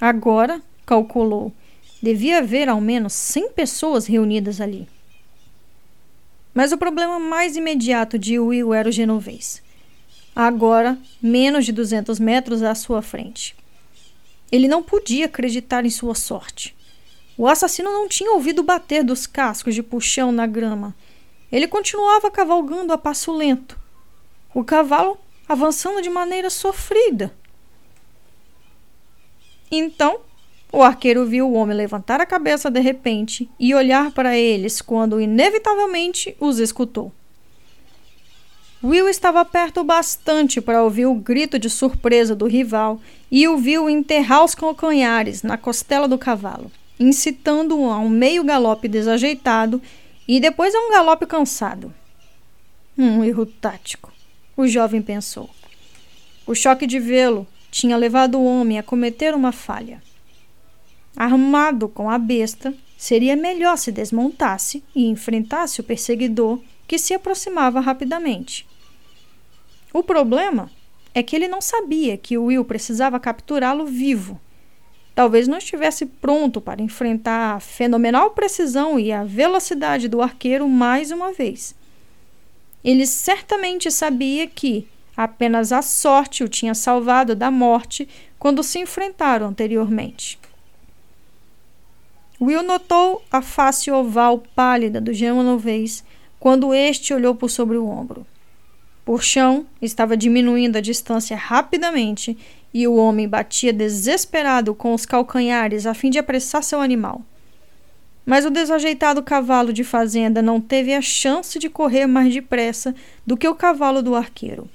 [0.00, 1.52] Agora, calculou,
[2.02, 4.88] Devia haver ao menos 100 pessoas reunidas ali.
[6.54, 9.62] Mas o problema mais imediato de Will era o genovês.
[10.42, 13.54] Agora, menos de 200 metros à sua frente.
[14.50, 16.74] Ele não podia acreditar em sua sorte.
[17.36, 20.96] O assassino não tinha ouvido bater dos cascos de puxão na grama.
[21.52, 23.78] Ele continuava cavalgando a passo lento.
[24.54, 27.36] O cavalo avançando de maneira sofrida.
[29.70, 30.20] Então,
[30.72, 35.20] o arqueiro viu o homem levantar a cabeça de repente e olhar para eles quando
[35.20, 37.12] inevitavelmente os escutou.
[38.82, 42.98] Will estava perto bastante para ouvir o grito de surpresa do rival
[43.30, 48.88] e o viu enterrar os calcanhares na costela do cavalo, incitando-o a um meio galope
[48.88, 49.82] desajeitado
[50.26, 51.92] e depois a um galope cansado.
[52.96, 54.10] Um erro tático,
[54.56, 55.50] o jovem pensou.
[56.46, 60.02] O choque de vê-lo tinha levado o homem a cometer uma falha.
[61.14, 66.58] Armado com a besta, seria melhor se desmontasse e enfrentasse o perseguidor
[66.88, 68.69] que se aproximava rapidamente.
[69.92, 70.70] O problema
[71.12, 74.40] é que ele não sabia que Will precisava capturá-lo vivo.
[75.14, 81.10] Talvez não estivesse pronto para enfrentar a fenomenal precisão e a velocidade do arqueiro mais
[81.10, 81.74] uma vez.
[82.84, 84.86] Ele certamente sabia que
[85.16, 90.38] apenas a sorte o tinha salvado da morte quando se enfrentaram anteriormente.
[92.40, 96.02] Will notou a face oval pálida do genovês
[96.38, 98.24] quando este olhou por sobre o ombro.
[99.10, 102.38] Por chão, estava diminuindo a distância rapidamente
[102.72, 107.20] e o homem batia desesperado com os calcanhares a fim de apressar seu animal.
[108.24, 112.94] Mas o desajeitado cavalo de fazenda não teve a chance de correr mais depressa
[113.26, 114.70] do que o cavalo do arqueiro.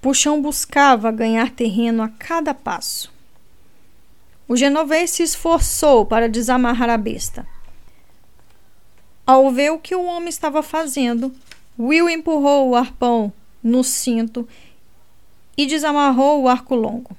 [0.00, 3.12] Puxão buscava ganhar terreno a cada passo.
[4.46, 7.44] O genovês se esforçou para desamarrar a besta.
[9.26, 11.34] Ao ver o que o homem estava fazendo,
[11.78, 14.46] Will empurrou o arpão no cinto
[15.56, 17.16] e desamarrou o arco longo.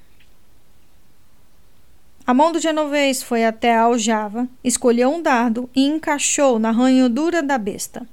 [2.26, 7.42] A mão do genovês foi até a aljava, escolheu um dardo e encaixou na ranhadura
[7.42, 8.06] da besta.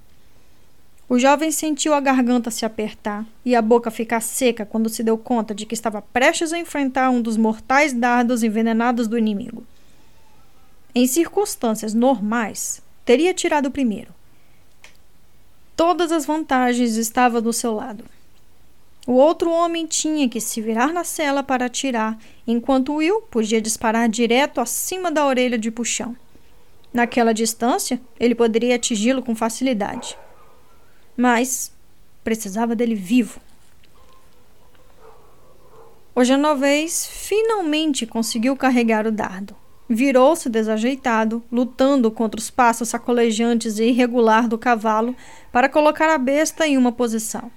[1.08, 5.18] O jovem sentiu a garganta se apertar e a boca ficar seca quando se deu
[5.18, 9.66] conta de que estava prestes a enfrentar um dos mortais dardos envenenados do inimigo.
[10.94, 14.14] em circunstâncias normais, teria tirado o primeiro.
[15.82, 18.06] Todas as vantagens estavam do seu lado.
[19.08, 24.08] O outro homem tinha que se virar na cela para atirar, enquanto Will podia disparar
[24.08, 26.16] direto acima da orelha de puxão.
[26.94, 30.16] Naquela distância, ele poderia atingi-lo com facilidade.
[31.18, 31.72] Mas
[32.24, 33.42] precisava dele vivo.
[36.14, 39.56] O genovês finalmente conseguiu carregar o dardo.
[39.94, 45.14] Virou-se desajeitado, lutando contra os passos sacolejantes e irregular do cavalo
[45.52, 47.52] para colocar a besta em uma posição.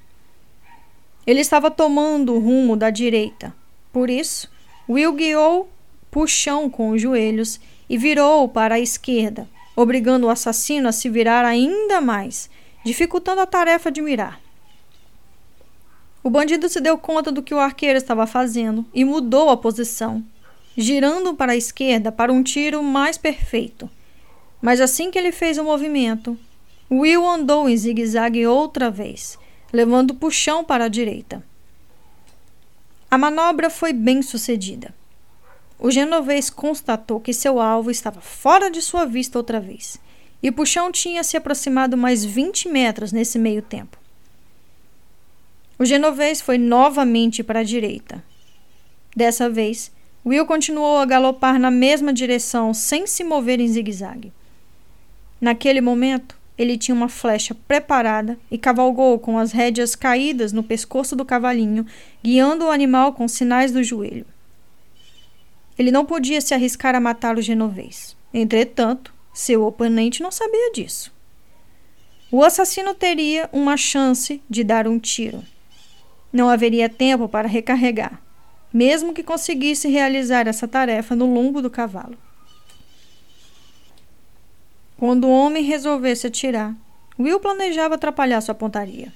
[1.24, 3.55] Ele estava tomando o rumo da direita.
[3.93, 4.51] Por isso,
[4.89, 5.68] Will guiou
[6.11, 11.45] puxão com os joelhos e virou para a esquerda, obrigando o assassino a se virar
[11.45, 12.51] ainda mais,
[12.85, 14.41] dificultando a tarefa de mirar.
[16.20, 20.24] O bandido se deu conta do que o arqueiro estava fazendo e mudou a posição,
[20.77, 23.91] girando para a esquerda para um tiro mais perfeito.
[24.61, 26.39] Mas assim que ele fez o movimento,
[26.91, 29.39] Will andou em zigue-zague outra vez,
[29.72, 31.43] levando o puxão para a direita.
[33.11, 34.95] A manobra foi bem sucedida.
[35.79, 40.01] O genovês constatou que seu alvo estava fora de sua vista outra vez,
[40.43, 43.99] e o puxão tinha se aproximado mais 20 metros nesse meio tempo.
[45.79, 48.22] O genovês foi novamente para a direita.
[49.16, 49.91] Dessa vez,
[50.27, 54.33] Will continuou a galopar na mesma direção sem se mover em zigue-zague.
[55.39, 61.14] Naquele momento, ele tinha uma flecha preparada e cavalgou com as rédeas caídas no pescoço
[61.14, 61.85] do cavalinho,
[62.22, 64.25] guiando o animal com sinais do joelho.
[65.79, 68.16] Ele não podia se arriscar a matar o genovês.
[68.33, 71.12] Entretanto, seu oponente não sabia disso.
[72.31, 75.45] O assassino teria uma chance de dar um tiro.
[76.33, 78.20] Não haveria tempo para recarregar,
[78.75, 82.18] mesmo que conseguisse realizar essa tarefa no lombo do cavalo.
[84.99, 86.75] Quando o homem resolvesse atirar,
[87.16, 89.12] Will planejava atrapalhar sua pontaria.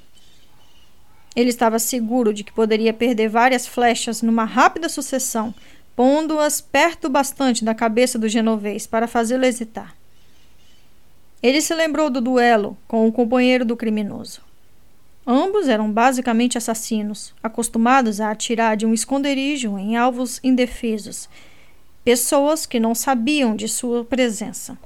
[1.34, 5.52] Ele estava seguro de que poderia perder várias flechas numa rápida sucessão,
[5.96, 9.96] pondo-as perto bastante da cabeça do genovês para fazê-lo hesitar.
[11.42, 14.47] Ele se lembrou do duelo com o companheiro do criminoso.
[15.30, 21.28] Ambos eram basicamente assassinos, acostumados a atirar de um esconderijo em alvos indefesos,
[22.02, 24.78] pessoas que não sabiam de sua presença.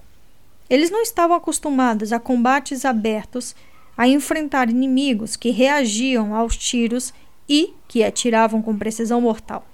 [0.69, 3.55] Eles não estavam acostumados a combates abertos,
[3.97, 7.15] a enfrentar inimigos que reagiam aos tiros
[7.49, 9.65] e que atiravam com precisão mortal.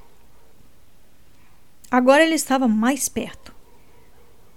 [1.91, 3.55] Agora ele estava mais perto.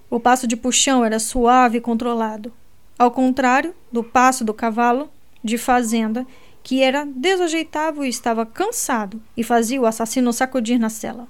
[0.10, 2.52] O passo de puxão era suave e controlado,
[3.00, 5.10] ao contrário do passo do cavalo
[5.44, 6.26] de fazenda,
[6.64, 11.28] que era desajeitável e estava cansado e fazia o assassino sacudir na cela.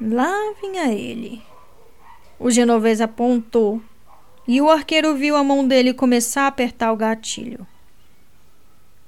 [0.00, 1.42] Lá vinha ele,
[2.38, 3.82] o genovês apontou
[4.48, 7.66] e o arqueiro viu a mão dele começar a apertar o gatilho.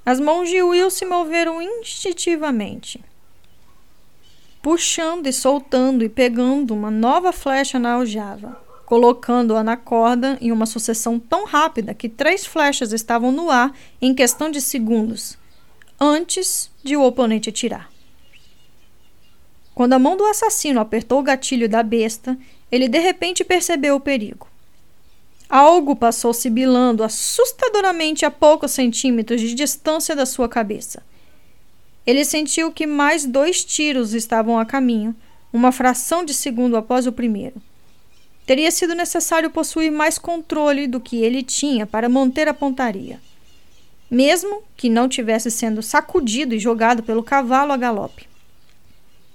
[0.04, 3.02] As mãos de Will se moveram instintivamente,
[4.60, 8.61] puxando e soltando e pegando uma nova flecha na aljava,
[8.92, 14.14] colocando-a na corda em uma sucessão tão rápida que três flechas estavam no ar em
[14.14, 15.38] questão de segundos,
[15.98, 17.90] antes de o oponente atirar.
[19.74, 22.36] Quando a mão do assassino apertou o gatilho da besta,
[22.70, 24.46] ele de repente percebeu o perigo.
[25.48, 31.02] Algo passou sibilando assustadoramente a poucos centímetros de distância da sua cabeça.
[32.06, 35.16] Ele sentiu que mais dois tiros estavam a caminho,
[35.50, 37.54] uma fração de segundo após o primeiro.
[38.46, 43.20] Teria sido necessário possuir mais controle do que ele tinha para manter a pontaria,
[44.10, 48.28] mesmo que não tivesse sendo sacudido e jogado pelo cavalo a galope.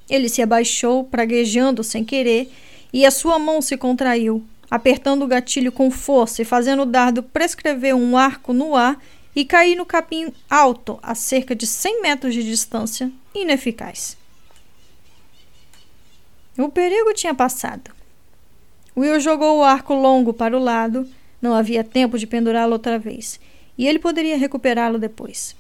[0.10, 2.52] Ele se abaixou, praguejando sem querer,
[2.92, 7.24] e a sua mão se contraiu, apertando o gatilho com força e fazendo o dardo
[7.24, 9.02] prescrever um arco no ar
[9.36, 14.18] e cair no capim alto a cerca de 100 metros de distância, ineficaz.
[16.58, 17.97] O perigo tinha passado.
[18.98, 21.08] Will jogou o arco longo para o lado,
[21.40, 23.40] não havia tempo de pendurá-lo outra vez,
[23.78, 25.56] e ele poderia recuperá-lo depois.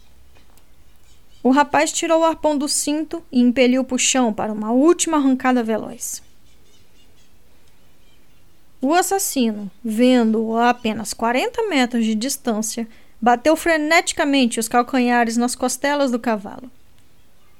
[1.43, 5.61] O rapaz tirou o arpão do cinto e impeliu o puxão para uma última arrancada
[5.61, 6.23] veloz.
[8.81, 12.87] O assassino, vendo-o a apenas 40 metros de distância,
[13.21, 16.71] bateu freneticamente os calcanhares nas costelas do cavalo.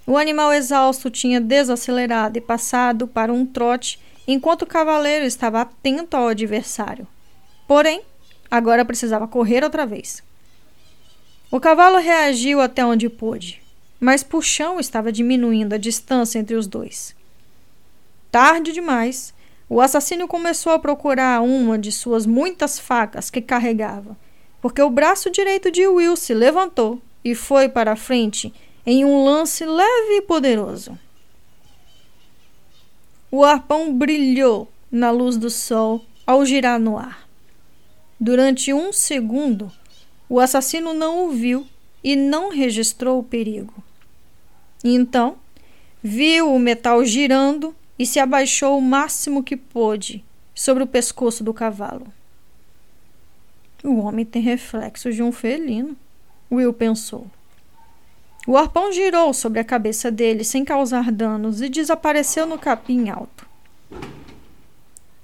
[0.08, 6.18] O animal exausto tinha desacelerado e passado para um trote enquanto o cavaleiro estava atento
[6.18, 7.08] ao adversário.
[7.68, 8.02] Porém,
[8.52, 10.22] agora precisava correr outra vez.
[11.50, 13.62] O cavalo reagiu até onde pôde,
[14.00, 17.16] mas Puxão estava diminuindo a distância entre os dois.
[18.30, 19.34] Tarde demais,
[19.70, 24.18] o assassino começou a procurar uma de suas muitas facas que carregava,
[24.62, 28.54] porque o braço direito de Will se levantou e foi para a frente
[28.86, 30.98] em um lance leve e poderoso.
[33.30, 37.28] O arpão brilhou na luz do sol ao girar no ar.
[38.20, 39.72] Durante um segundo,
[40.30, 41.68] o assassino não o viu
[42.04, 43.74] e não registrou o perigo.
[44.84, 45.38] Então,
[46.02, 50.24] viu o metal girando e se abaixou o máximo que pôde
[50.56, 52.08] sobre o pescoço do cavalo.
[53.84, 55.96] O homem tem reflexos de um felino,
[56.52, 57.28] Will pensou.
[58.48, 63.46] O arpão girou sobre a cabeça dele sem causar danos e desapareceu no capim alto.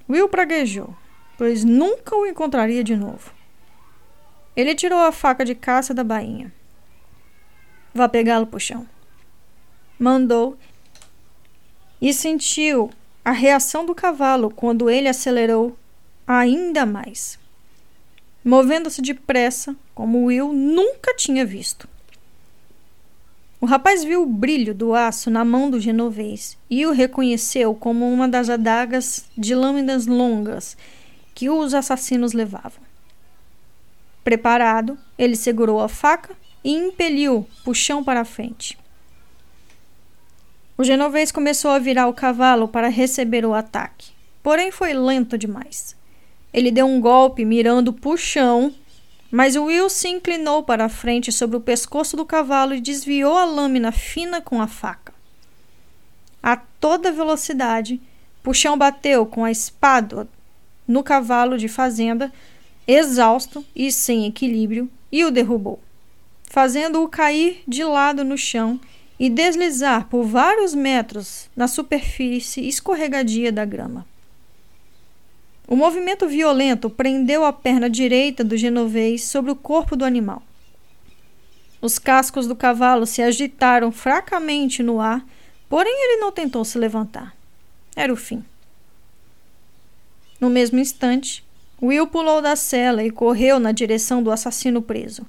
[0.06, 0.94] Will praguejou,
[1.38, 3.32] pois nunca o encontraria de novo.
[4.54, 6.52] Ele tirou a faca de caça da bainha.
[7.94, 8.86] Vá pegá-lo, puxão.
[9.98, 10.58] Mandou
[12.02, 12.90] e sentiu
[13.24, 15.74] a reação do cavalo quando ele acelerou
[16.26, 17.38] ainda mais,
[18.44, 21.93] movendo-se depressa como Will nunca tinha visto.
[23.64, 28.06] O rapaz viu o brilho do aço na mão do genovês e o reconheceu como
[28.12, 30.76] uma das adagas de lâminas longas
[31.34, 32.82] que os assassinos levavam.
[34.22, 38.76] Preparado, ele segurou a faca e impeliu puxão para a frente.
[40.76, 44.12] O genovês começou a virar o cavalo para receber o ataque,
[44.42, 45.96] porém foi lento demais.
[46.52, 48.74] Ele deu um golpe mirando o puxão,
[49.34, 53.44] mas Will se inclinou para a frente sobre o pescoço do cavalo e desviou a
[53.44, 55.12] lâmina fina com a faca.
[56.40, 58.00] A toda velocidade,
[58.44, 60.28] Puxão bateu com a espada
[60.86, 62.32] no cavalo de fazenda,
[62.86, 65.80] exausto e sem equilíbrio, e o derrubou,
[66.48, 68.78] fazendo-o cair de lado no chão
[69.18, 74.06] e deslizar por vários metros na superfície escorregadia da grama.
[75.66, 80.42] O movimento violento prendeu a perna direita do genovês sobre o corpo do animal.
[81.80, 85.24] Os cascos do cavalo se agitaram fracamente no ar,
[85.68, 87.34] porém ele não tentou se levantar.
[87.96, 88.44] Era o fim.
[90.40, 91.44] No mesmo instante,
[91.82, 95.26] Will pulou da cela e correu na direção do assassino preso.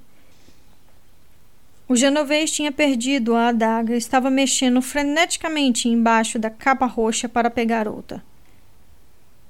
[1.88, 7.50] O genovês tinha perdido a adaga e estava mexendo freneticamente embaixo da capa roxa para
[7.50, 8.22] pegar outra.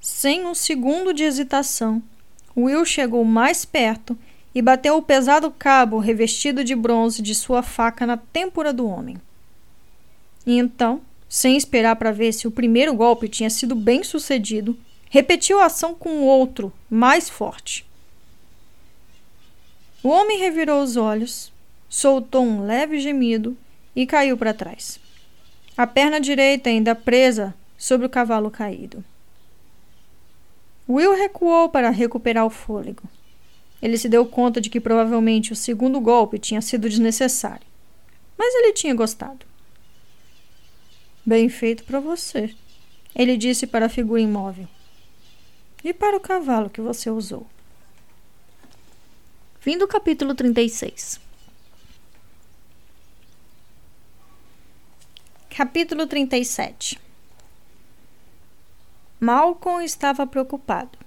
[0.09, 2.00] Sem um segundo de hesitação,
[2.57, 4.16] Will chegou mais perto
[4.54, 9.16] e bateu o pesado cabo revestido de bronze de sua faca na têmpora do homem.
[10.46, 14.78] E então, sem esperar para ver se o primeiro golpe tinha sido bem sucedido,
[15.11, 17.84] repetiu a ação com outro, mais forte.
[20.04, 21.52] O homem revirou os olhos
[21.88, 23.59] soltou um leve gemido
[23.94, 25.00] e caiu para trás.
[25.76, 29.04] A perna direita ainda presa sobre o cavalo caído.
[30.89, 33.03] Will recuou para recuperar o fôlego.
[33.82, 37.66] Ele se deu conta de que provavelmente o segundo golpe tinha sido desnecessário,
[38.39, 39.45] mas ele tinha gostado.
[41.24, 42.55] Bem feito para você,
[43.14, 44.68] ele disse para a figura imóvel.
[45.82, 47.47] E para o cavalo que você usou.
[49.61, 51.20] Fim do capítulo 36.
[55.51, 57.05] Capítulo 37
[59.18, 60.98] Malcolm estava preocupado.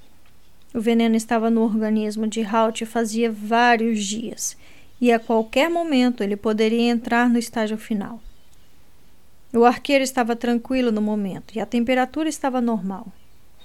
[0.74, 4.58] O veneno estava no organismo de Halt fazia vários dias,
[5.00, 8.20] e a qualquer momento ele poderia entrar no estágio final.
[9.54, 13.08] O arqueiro estava tranquilo no momento e a temperatura estava normal.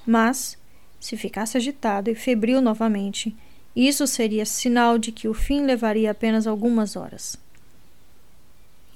[0.07, 0.59] Mas,
[1.01, 3.35] se ficasse agitado e febril novamente,
[3.75, 7.39] isso seria sinal de que o fim levaria apenas algumas horas.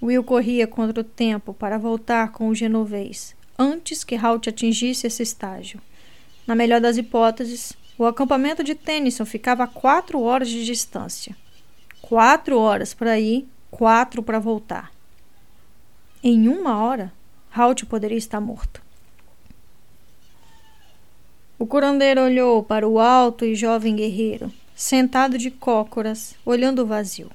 [0.01, 5.23] Will corria contra o tempo para voltar com o genovês, antes que Halt atingisse esse
[5.23, 5.81] estágio.
[6.47, 11.37] Na melhor das hipóteses, o acampamento de Tennyson ficava a quatro horas de distância.
[12.01, 14.93] Quatro horas para ir, quatro para voltar.
[16.23, 17.13] Em uma hora,
[17.55, 18.81] Halt poderia estar morto.
[21.59, 27.31] O curandeiro olhou para o alto e jovem guerreiro, sentado de cócoras, olhando o vazio.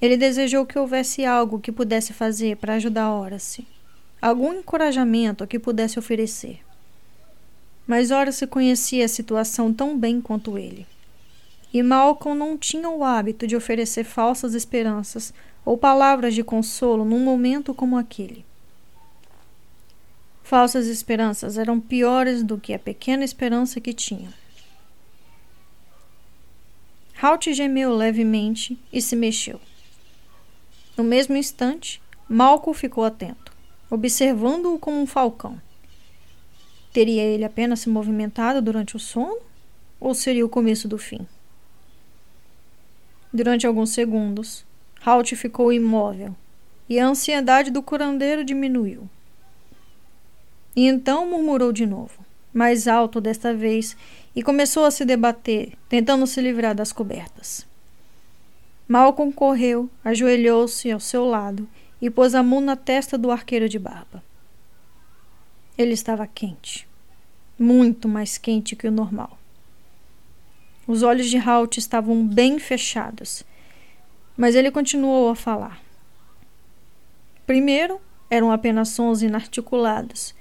[0.00, 3.66] Ele desejou que houvesse algo que pudesse fazer para ajudar Horace,
[4.20, 6.60] algum encorajamento que pudesse oferecer.
[7.86, 10.86] Mas Horace conhecia a situação tão bem quanto ele.
[11.72, 15.32] E Malcolm não tinha o hábito de oferecer falsas esperanças
[15.64, 18.44] ou palavras de consolo num momento como aquele.
[20.42, 24.32] Falsas esperanças eram piores do que a pequena esperança que tinha.
[27.20, 29.60] Halt gemeu levemente e se mexeu.
[30.96, 33.45] No mesmo instante, Malco ficou atento,
[33.90, 35.60] observando-o como um falcão.
[36.92, 39.38] Teria ele apenas se movimentado durante o sono?
[40.00, 41.26] Ou seria o começo do fim?
[43.32, 44.64] Durante alguns segundos,
[45.04, 46.34] Halt ficou imóvel
[46.88, 49.08] e a ansiedade do curandeiro diminuiu.
[50.74, 53.96] E então murmurou de novo, mais alto desta vez,
[54.34, 57.66] e começou a se debater, tentando se livrar das cobertas.
[58.86, 61.68] Malcolm correu, ajoelhou-se ao seu lado
[62.00, 64.22] e pôs a mão na testa do arqueiro de barba.
[65.76, 66.88] Ele estava quente,
[67.58, 69.38] muito mais quente que o normal.
[70.86, 73.42] Os olhos de Halt estavam bem fechados,
[74.36, 75.80] mas ele continuou a falar.
[77.46, 80.34] Primeiro, eram apenas sons inarticulados.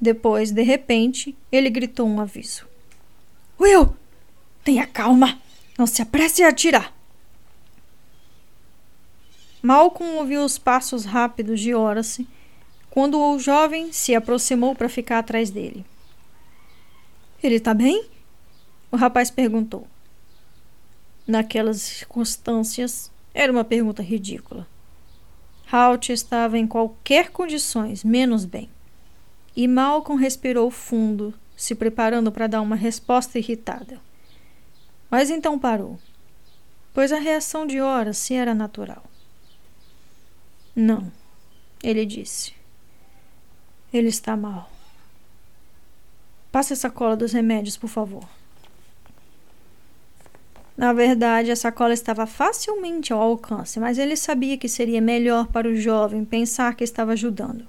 [0.00, 2.66] Depois, de repente, ele gritou um aviso.
[3.58, 3.94] Will,
[4.64, 5.38] tenha calma.
[5.78, 6.94] Não se apresse a atirar.
[9.62, 12.26] Malcolm ouviu os passos rápidos de Horace
[12.90, 15.84] quando o jovem se aproximou para ficar atrás dele.
[17.42, 18.06] Ele está bem?
[18.90, 19.86] O rapaz perguntou.
[21.26, 24.66] Naquelas circunstâncias, era uma pergunta ridícula.
[25.70, 28.68] Halt estava em qualquer condições, menos bem.
[29.54, 34.00] E Malcolm respirou fundo, se preparando para dar uma resposta irritada.
[35.10, 35.98] Mas então parou,
[36.94, 39.09] pois a reação de Horace era natural.
[40.80, 41.12] Não,
[41.82, 42.54] ele disse.
[43.92, 44.70] Ele está mal.
[46.50, 48.26] Passe a sacola dos remédios, por favor.
[50.78, 55.68] Na verdade, a sacola estava facilmente ao alcance, mas ele sabia que seria melhor para
[55.68, 57.68] o jovem pensar que estava ajudando.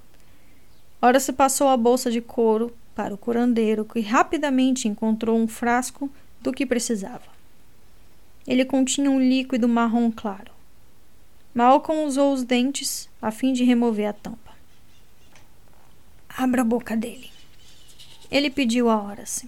[1.02, 6.10] Ora se passou a bolsa de couro para o curandeiro, que rapidamente encontrou um frasco
[6.40, 7.30] do que precisava.
[8.46, 10.51] Ele continha um líquido marrom claro.
[11.54, 14.52] Malcolm usou os dentes a fim de remover a tampa.
[16.28, 17.30] Abra a boca dele.
[18.30, 19.46] Ele pediu a Horace.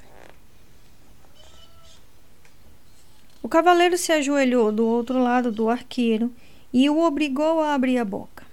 [3.42, 6.30] O cavaleiro se ajoelhou do outro lado do arqueiro
[6.72, 8.44] e o obrigou a abrir a boca.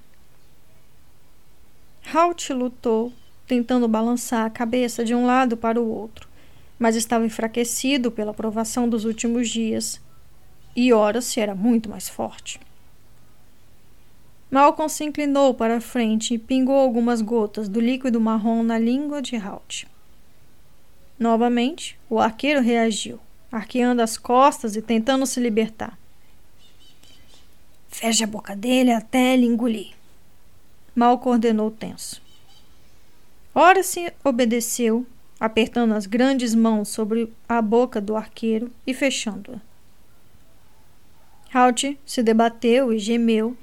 [2.13, 3.11] Halt lutou,
[3.45, 6.29] tentando balançar a cabeça de um lado para o outro,
[6.79, 9.99] mas estava enfraquecido pela provação dos últimos dias
[10.73, 12.57] e Horace era muito mais forte.
[14.51, 19.21] Malcolm se inclinou para a frente e pingou algumas gotas do líquido marrom na língua
[19.21, 19.87] de Halt.
[21.17, 23.17] Novamente, o arqueiro reagiu,
[23.49, 25.97] arqueando as costas e tentando se libertar.
[27.87, 29.93] Feche a boca dele até ele engolir.
[30.93, 32.21] Malcolm ordenou tenso.
[33.55, 35.05] Horace obedeceu,
[35.39, 39.61] apertando as grandes mãos sobre a boca do arqueiro e fechando-a.
[41.53, 43.55] Halt se debateu e gemeu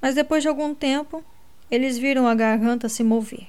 [0.00, 1.24] mas depois de algum tempo,
[1.70, 3.46] eles viram a garganta se mover.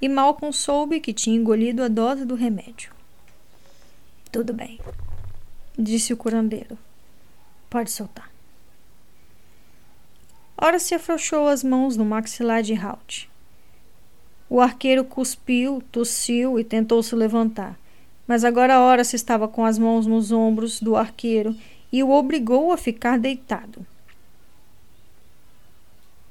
[0.00, 2.92] E Malcolm soube que tinha engolido a dose do remédio.
[4.30, 4.80] Tudo bem,
[5.78, 6.76] disse o curandeiro.
[7.70, 8.30] Pode soltar.
[10.56, 13.28] Ora se afrouxou as mãos no maxilar de Halt.
[14.48, 17.78] O arqueiro cuspiu, tossiu e tentou se levantar,
[18.26, 21.56] mas agora Ora se estava com as mãos nos ombros do arqueiro
[21.92, 23.84] e o obrigou a ficar deitado.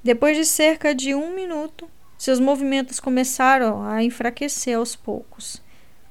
[0.03, 5.61] Depois de cerca de um minuto, seus movimentos começaram a enfraquecer aos poucos.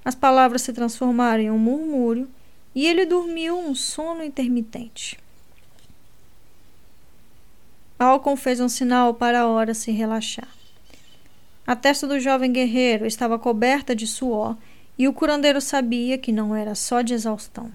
[0.02, 2.26] As palavras se transformaram em um murmúrio
[2.74, 5.18] e ele dormiu um sono intermitente.
[7.98, 10.48] Alcon fez um sinal para a hora se relaxar.
[11.66, 14.56] A testa do jovem guerreiro estava coberta de suor
[14.98, 17.70] e o curandeiro sabia que não era só de exaustão.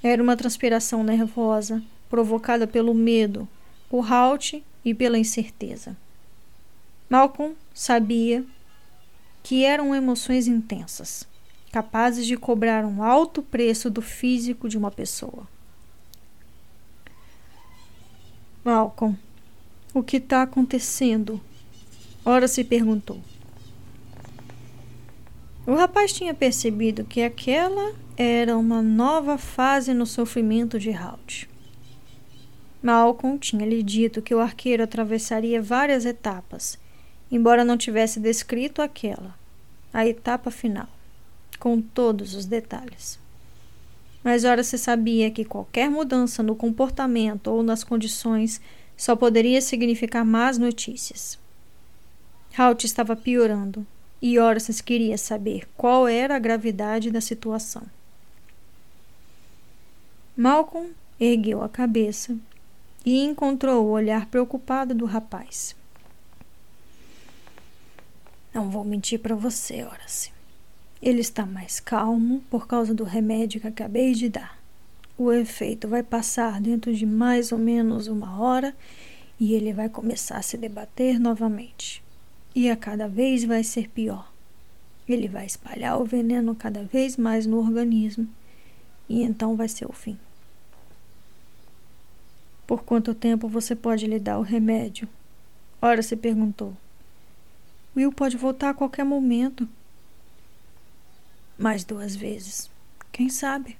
[0.00, 3.48] Era uma transpiração nervosa provocada pelo medo,
[3.90, 5.96] por Halt e pela incerteza.
[7.08, 8.44] Malcolm sabia
[9.42, 11.26] que eram emoções intensas,
[11.70, 15.46] capazes de cobrar um alto preço do físico de uma pessoa.
[18.64, 19.18] Malcolm,
[19.92, 21.40] o que está acontecendo?
[22.24, 23.20] Ora se perguntou.
[25.66, 31.48] O rapaz tinha percebido que aquela era uma nova fase no sofrimento de Halt.
[32.82, 36.76] Malcolm tinha lhe dito que o arqueiro atravessaria várias etapas,
[37.30, 39.34] embora não tivesse descrito aquela,
[39.92, 40.88] a etapa final,
[41.60, 43.20] com todos os detalhes.
[44.24, 48.60] Mas ora se sabia que qualquer mudança no comportamento ou nas condições
[48.96, 51.38] só poderia significar más notícias.
[52.56, 53.86] Halt estava piorando
[54.20, 57.82] e Horace queria saber qual era a gravidade da situação.
[60.36, 62.36] Malcolm ergueu a cabeça
[63.04, 65.74] e encontrou o olhar preocupado do rapaz.
[68.54, 70.30] Não vou mentir para você, Horace.
[71.00, 74.58] Ele está mais calmo por causa do remédio que acabei de dar.
[75.18, 78.74] O efeito vai passar dentro de mais ou menos uma hora
[79.38, 82.02] e ele vai começar a se debater novamente.
[82.54, 84.30] E a cada vez vai ser pior.
[85.08, 88.28] Ele vai espalhar o veneno cada vez mais no organismo
[89.08, 90.18] e então vai ser o fim.
[92.66, 95.08] Por quanto tempo você pode lhe dar o remédio?
[95.80, 96.76] Ora se perguntou.
[97.96, 99.68] Will pode voltar a qualquer momento.
[101.58, 102.70] Mais duas vezes.
[103.10, 103.76] Quem sabe?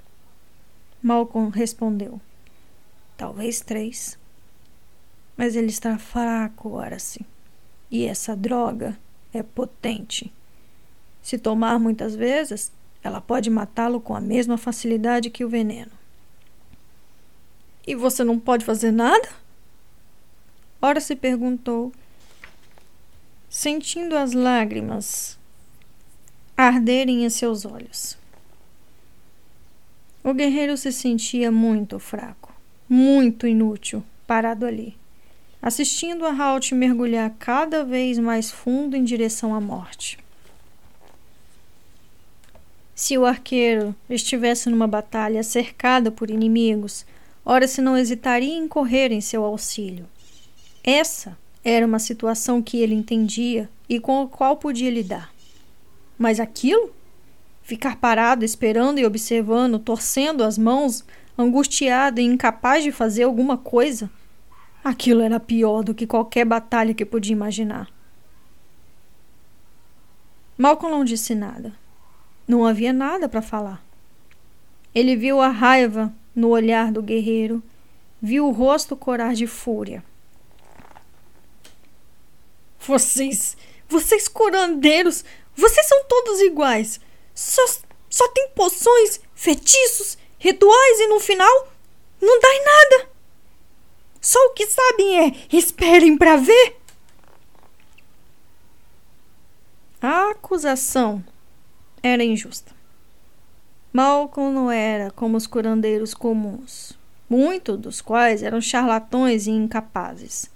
[1.03, 2.21] Malcolm respondeu.
[3.17, 4.19] Talvez três.
[5.37, 7.25] Mas ele está fraco, ora sim.
[7.91, 8.99] E essa droga
[9.33, 10.33] é potente.
[11.23, 12.73] Se tomar muitas vezes,
[13.03, 16.02] ela pode matá-lo com a mesma facilidade que o veneno.
[17.87, 19.29] E você não pode fazer nada?
[20.81, 21.93] Ora se perguntou,
[23.49, 25.39] sentindo as lágrimas
[26.57, 28.17] arderem em seus olhos.
[30.25, 32.55] O guerreiro se sentia muito fraco,
[32.89, 34.97] muito inútil, parado ali,
[35.61, 40.19] assistindo a Halt mergulhar cada vez mais fundo em direção à morte.
[42.95, 47.05] Se o arqueiro estivesse numa batalha cercada por inimigos,
[47.45, 50.09] ora se não hesitaria em correr em seu auxílio.
[50.85, 55.33] Essa era uma situação que ele entendia e com a qual podia lidar.
[56.19, 56.93] Mas aquilo?
[57.63, 61.05] Ficar parado esperando e observando, torcendo as mãos,
[61.39, 64.11] angustiado e incapaz de fazer alguma coisa?
[64.83, 67.89] Aquilo era pior do que qualquer batalha que podia imaginar.
[70.59, 71.73] Malcolm não disse nada.
[72.47, 73.83] Não havia nada para falar.
[74.95, 77.63] Ele viu a raiva no olhar do guerreiro,
[78.21, 80.05] viu o rosto corar de fúria.
[82.81, 83.57] Vocês,
[83.89, 85.25] vocês curandeiros,
[85.55, 87.01] vocês são todos iguais.
[87.35, 87.65] Só,
[88.09, 91.73] só tem poções, feitiços, rituais e no final
[92.21, 93.11] não dá em nada.
[94.21, 96.77] Só o que sabem é esperem para ver.
[100.01, 101.25] A acusação
[102.03, 102.82] era injusta.
[103.93, 110.51] Malcolm não era como os curandeiros comuns, muitos dos quais eram charlatões e incapazes.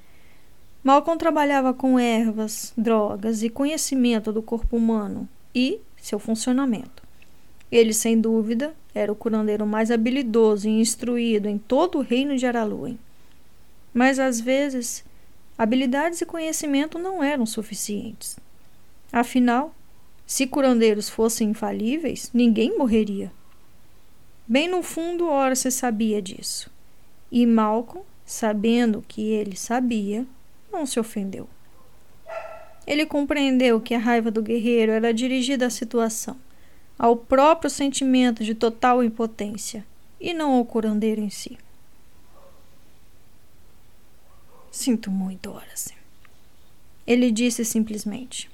[0.82, 7.02] Malcolm trabalhava com ervas, drogas e conhecimento do corpo humano e seu funcionamento.
[7.70, 12.46] Ele, sem dúvida, era o curandeiro mais habilidoso e instruído em todo o reino de
[12.46, 12.98] Araluen.
[13.92, 15.04] Mas, às vezes,
[15.58, 18.38] habilidades e conhecimento não eram suficientes.
[19.12, 19.74] Afinal,
[20.26, 23.32] se curandeiros fossem infalíveis, ninguém morreria.
[24.46, 26.68] Bem no fundo, ora se sabia disso.
[27.30, 30.26] E Malcolm, sabendo que ele sabia,
[30.72, 31.48] não se ofendeu.
[32.86, 36.36] Ele compreendeu que a raiva do guerreiro era dirigida à situação,
[36.98, 39.84] ao próprio sentimento de total impotência,
[40.20, 41.58] e não ao curandeiro em si.
[44.70, 45.94] Sinto muito, Horace.
[47.06, 48.50] Ele disse simplesmente.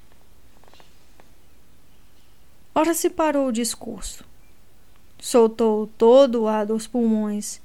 [2.74, 4.24] Ora se parou o discurso.
[5.20, 7.60] Soltou todo o ar dos pulmões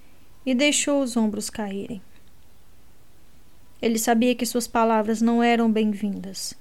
[0.45, 2.01] e deixou os ombros caírem.
[3.82, 6.53] Ele sabia que suas palavras não eram bem-vindas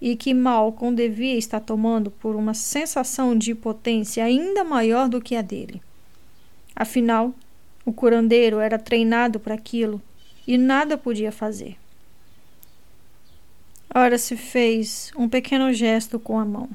[0.00, 5.34] e que Malcolm devia estar tomando por uma sensação de impotência ainda maior do que
[5.34, 5.82] a dele.
[6.74, 7.34] Afinal,
[7.84, 10.00] o curandeiro era treinado para aquilo
[10.46, 11.76] e nada podia fazer.
[13.92, 16.68] Ora se fez um pequeno gesto com a mão.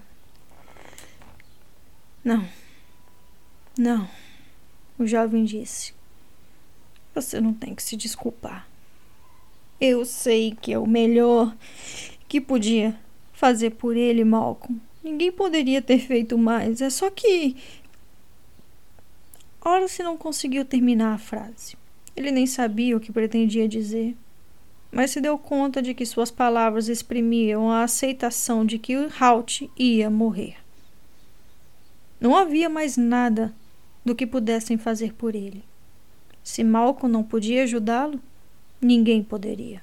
[2.26, 2.44] Não.
[3.78, 4.10] Não.
[4.98, 5.94] O jovem disse.
[7.14, 8.68] Você não tem que se desculpar.
[9.80, 11.56] Eu sei que é o melhor
[12.28, 13.00] que podia
[13.32, 14.82] fazer por ele, Malcolm.
[15.04, 16.82] Ninguém poderia ter feito mais.
[16.82, 17.56] É só que.
[19.64, 21.78] Ora se não conseguiu terminar a frase.
[22.16, 24.18] Ele nem sabia o que pretendia dizer,
[24.92, 30.10] mas se deu conta de que suas palavras exprimiam a aceitação de que Halt ia
[30.10, 30.65] morrer.
[32.26, 33.54] Não havia mais nada
[34.04, 35.64] do que pudessem fazer por ele.
[36.44, 38.20] Se Malcolm não podia ajudá-lo,
[38.82, 39.80] ninguém poderia.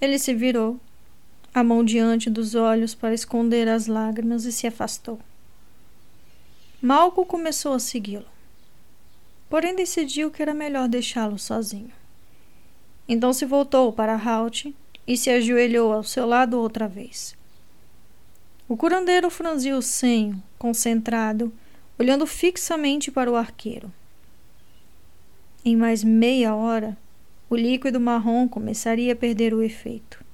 [0.00, 0.78] Ele se virou,
[1.52, 5.18] a mão diante dos olhos para esconder as lágrimas e se afastou.
[6.80, 8.28] Malcolm começou a segui-lo,
[9.50, 11.90] porém decidiu que era melhor deixá-lo sozinho.
[13.08, 14.72] Então se voltou para Halt
[15.04, 17.35] e se ajoelhou ao seu lado outra vez.
[18.68, 21.52] O curandeiro franziu o senho, concentrado,
[21.98, 23.92] olhando fixamente para o arqueiro.
[25.64, 26.96] Em mais meia hora,
[27.48, 30.24] o líquido marrom começaria a perder o efeito,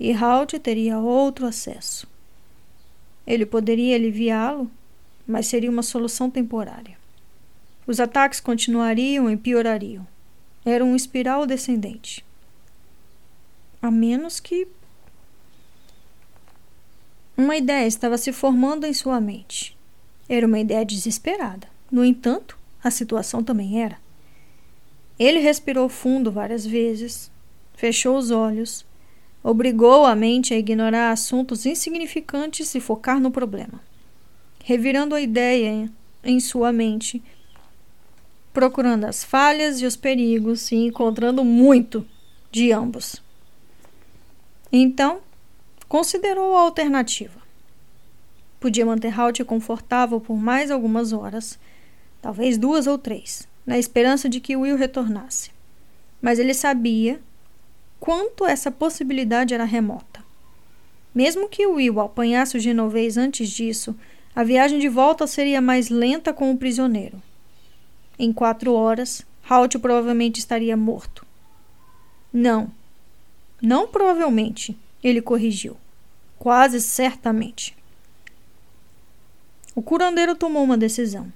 [0.00, 2.08] e Halt teria outro acesso.
[3.26, 4.70] Ele poderia aliviá-lo,
[5.26, 6.96] mas seria uma solução temporária.
[7.86, 10.06] Os ataques continuariam e piorariam.
[10.64, 12.24] Era um espiral descendente.
[13.80, 14.66] A menos que.
[17.36, 19.76] Uma ideia estava se formando em sua mente.
[20.28, 21.68] Era uma ideia desesperada.
[21.90, 23.98] No entanto, a situação também era.
[25.18, 27.30] Ele respirou fundo várias vezes,
[27.74, 28.84] fechou os olhos,
[29.42, 33.80] obrigou a mente a ignorar assuntos insignificantes e focar no problema.
[34.64, 35.90] Revirando a ideia
[36.24, 37.22] em sua mente,
[38.52, 42.06] procurando as falhas e os perigos e encontrando muito
[42.50, 43.22] de ambos.
[44.72, 45.20] Então,
[45.88, 47.40] considerou a alternativa.
[48.58, 51.58] Podia manter Halt confortável por mais algumas horas,
[52.20, 55.50] talvez duas ou três, na esperança de que Will retornasse.
[56.20, 57.20] Mas ele sabia
[58.00, 60.24] quanto essa possibilidade era remota.
[61.14, 63.94] Mesmo que Will apanhasse o genovês antes disso,
[64.34, 67.22] a viagem de volta seria mais lenta com o prisioneiro.
[68.18, 71.24] Em quatro horas, Halt provavelmente estaria morto.
[72.32, 72.70] Não.
[73.62, 74.76] Não provavelmente,
[75.08, 75.76] ele corrigiu.
[76.38, 77.76] Quase certamente.
[79.74, 81.32] O curandeiro tomou uma decisão.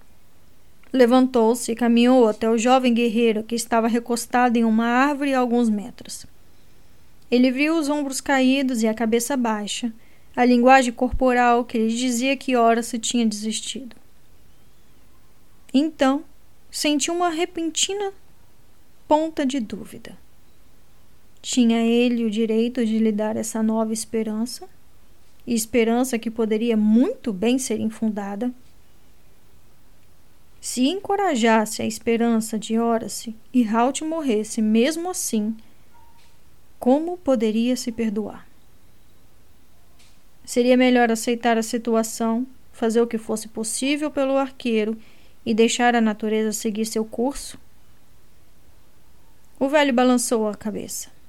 [0.93, 5.68] Levantou-se e caminhou até o jovem guerreiro que estava recostado em uma árvore a alguns
[5.68, 6.27] metros.
[7.31, 9.93] Ele viu os ombros caídos e a cabeça baixa,
[10.35, 13.95] a linguagem corporal que lhe dizia que ora se tinha desistido.
[15.73, 16.25] Então,
[16.71, 18.12] sentiu uma repentina
[19.07, 20.18] ponta de dúvida.
[21.43, 24.68] Tinha ele o direito de lhe dar essa nova esperança?
[25.47, 28.53] E esperança que poderia muito bem ser infundada?
[30.61, 35.57] Se encorajasse a esperança de Horace e Halt morresse mesmo assim,
[36.78, 38.47] como poderia se perdoar?
[40.45, 44.99] Seria melhor aceitar a situação, fazer o que fosse possível pelo arqueiro
[45.47, 47.59] e deixar a natureza seguir seu curso?
[49.59, 51.20] O velho balançou a cabeça.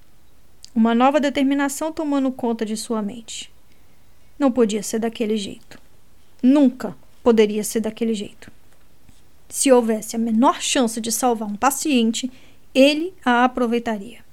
[0.74, 3.52] Uma nova determinação tomando conta de sua mente.
[4.40, 5.80] Não podia ser daquele jeito.
[6.42, 8.52] Nunca poderia ser daquele jeito.
[9.50, 12.32] Se houvesse a menor chance de salvar um paciente,
[12.74, 14.24] ele a aproveitaria.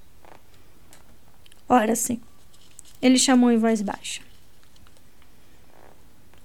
[1.68, 2.20] Ora sim.
[3.02, 4.22] Ele chamou em voz baixa.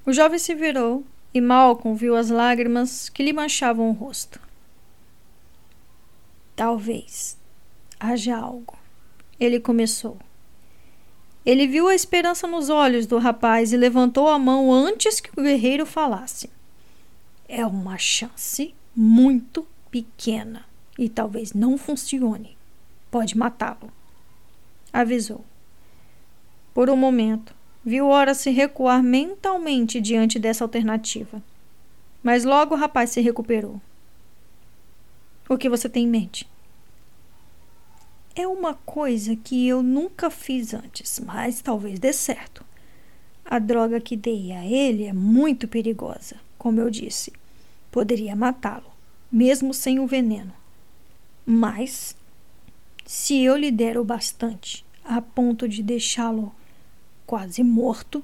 [0.05, 4.39] O jovem se virou e Malcolm viu as lágrimas que lhe manchavam o rosto.
[6.55, 7.37] Talvez
[7.99, 8.82] haja algo.
[9.39, 10.17] Ele começou.
[11.45, 15.43] Ele viu a esperança nos olhos do rapaz e levantou a mão antes que o
[15.43, 16.49] guerreiro falasse.
[17.47, 20.65] É uma chance muito pequena
[20.97, 22.57] e talvez não funcione.
[23.11, 23.91] Pode matá-lo
[24.93, 25.43] avisou.
[26.73, 31.41] Por um momento, viu Ora se recuar mentalmente diante dessa alternativa.
[32.21, 33.81] Mas logo o rapaz se recuperou.
[35.49, 36.47] O que você tem em mente?
[38.35, 42.65] É uma coisa que eu nunca fiz antes, mas talvez dê certo.
[43.45, 47.31] A droga que dei a ele é muito perigosa, como eu disse.
[47.91, 48.91] Poderia matá-lo,
[49.31, 50.53] mesmo sem o veneno.
[51.45, 52.15] Mas
[53.05, 56.55] se eu lhe der o bastante a ponto de deixá-lo
[57.27, 58.23] quase morto,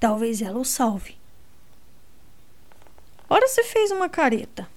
[0.00, 1.16] talvez ela o salve.
[3.28, 4.68] Ora, você fez uma careta.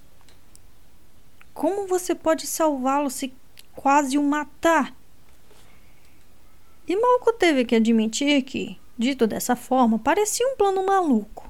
[1.54, 3.32] Como você pode salvá-lo se
[3.78, 4.92] quase o matar?
[6.86, 11.48] E Malco teve que admitir que, dito dessa forma, parecia um plano maluco,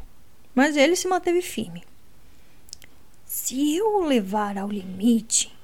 [0.55, 1.83] mas ele se manteve firme.
[3.25, 5.57] Se eu o levar ao limite,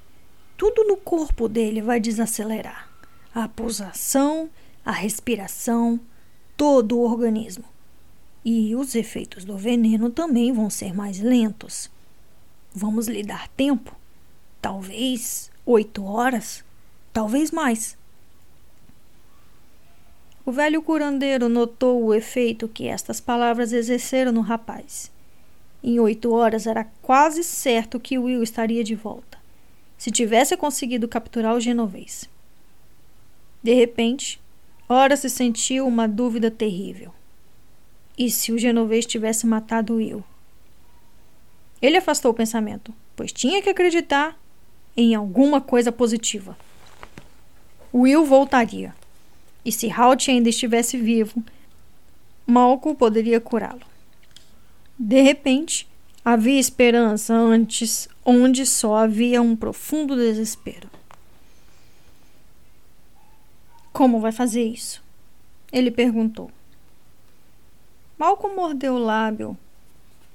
[0.56, 2.88] tudo no corpo dele vai desacelerar.
[3.34, 4.48] A pulsação,
[4.82, 6.00] a respiração,
[6.56, 7.64] todo o organismo.
[8.42, 11.90] E os efeitos do veneno também vão ser mais lentos.
[12.72, 13.94] Vamos lhe dar tempo?
[14.62, 16.64] Talvez oito horas,
[17.12, 17.96] talvez mais.
[20.44, 25.10] O velho curandeiro notou o efeito que estas palavras exerceram no rapaz.
[25.82, 29.44] Em oito horas era quase certo que Will estaria de volta
[30.04, 32.28] se tivesse conseguido capturar o genovês.
[33.62, 34.38] De repente,
[34.86, 37.10] ora se sentiu uma dúvida terrível.
[38.18, 40.22] E se o genovês tivesse matado Will?
[41.80, 44.38] Ele afastou o pensamento, pois tinha que acreditar
[44.96, 46.56] em alguma coisa positiva.
[47.92, 48.94] Will voltaria.
[49.64, 51.42] E se Halt ainda estivesse vivo,
[52.46, 53.82] Malco poderia curá-lo.
[54.98, 55.88] De repente,
[56.26, 60.88] Havia esperança antes, onde só havia um profundo desespero.
[63.92, 65.04] Como vai fazer isso?
[65.70, 66.50] Ele perguntou.
[68.16, 69.54] Malcolm mordeu o lábio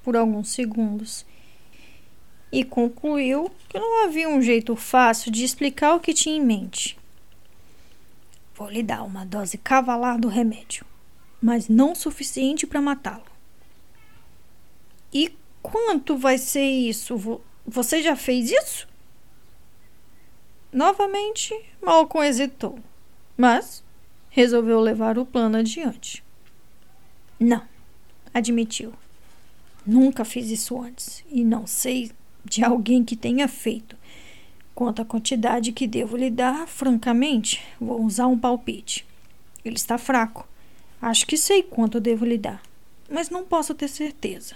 [0.03, 1.26] por alguns segundos
[2.51, 6.97] e concluiu que não havia um jeito fácil de explicar o que tinha em mente.
[8.55, 10.85] Vou lhe dar uma dose cavalar do remédio,
[11.41, 13.23] mas não suficiente para matá-lo.
[15.13, 17.41] E quanto vai ser isso?
[17.65, 18.87] Você já fez isso?
[20.71, 22.79] Novamente, Malcolm hesitou,
[23.37, 23.83] mas
[24.29, 26.23] resolveu levar o plano adiante.
[27.39, 27.63] Não,
[28.33, 28.93] admitiu.
[29.85, 32.11] Nunca fiz isso antes e não sei
[32.43, 33.97] de alguém que tenha feito.
[34.73, 39.05] Quanto à quantidade que devo lhe dar, francamente, vou usar um palpite.
[39.63, 40.47] Ele está fraco.
[41.01, 42.61] Acho que sei quanto devo lhe dar,
[43.09, 44.55] mas não posso ter certeza.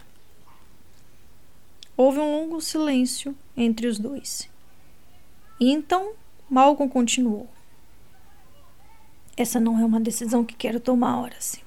[1.95, 4.49] Houve um longo silêncio entre os dois.
[5.59, 6.13] E então
[6.49, 7.47] Malcolm continuou.
[9.35, 11.61] Essa não é uma decisão que quero tomar, Horace.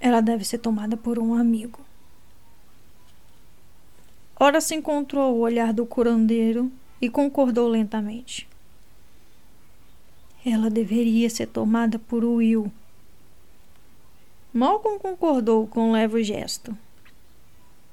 [0.00, 1.80] Ela deve ser tomada por um amigo.
[4.42, 8.48] Horace encontrou o olhar do curandeiro e concordou lentamente.
[10.42, 12.72] Ela deveria ser tomada por Will.
[14.50, 16.74] Malcolm concordou com um leve gesto.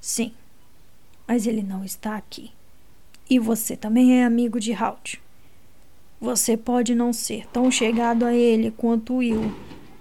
[0.00, 0.32] Sim,
[1.26, 2.50] mas ele não está aqui.
[3.28, 5.20] E você também é amigo de Halt.
[6.18, 9.54] Você pode não ser tão chegado a ele quanto Will,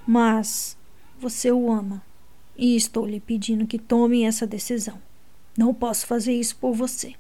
[0.07, 0.77] mas
[1.19, 2.01] você o ama.
[2.57, 5.05] E estou lhe pedindo que tome essa decisão.
[5.57, 7.15] Não posso fazer isso por você.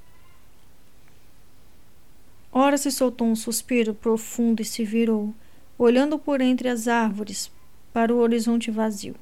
[2.51, 5.33] Ora se soltou um suspiro profundo e se virou,
[5.77, 7.51] olhando por entre as árvores
[7.91, 9.15] para o horizonte vazio.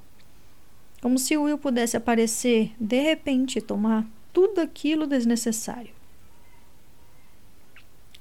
[1.02, 5.94] Como se Will pudesse aparecer de repente e tomar tudo aquilo desnecessário.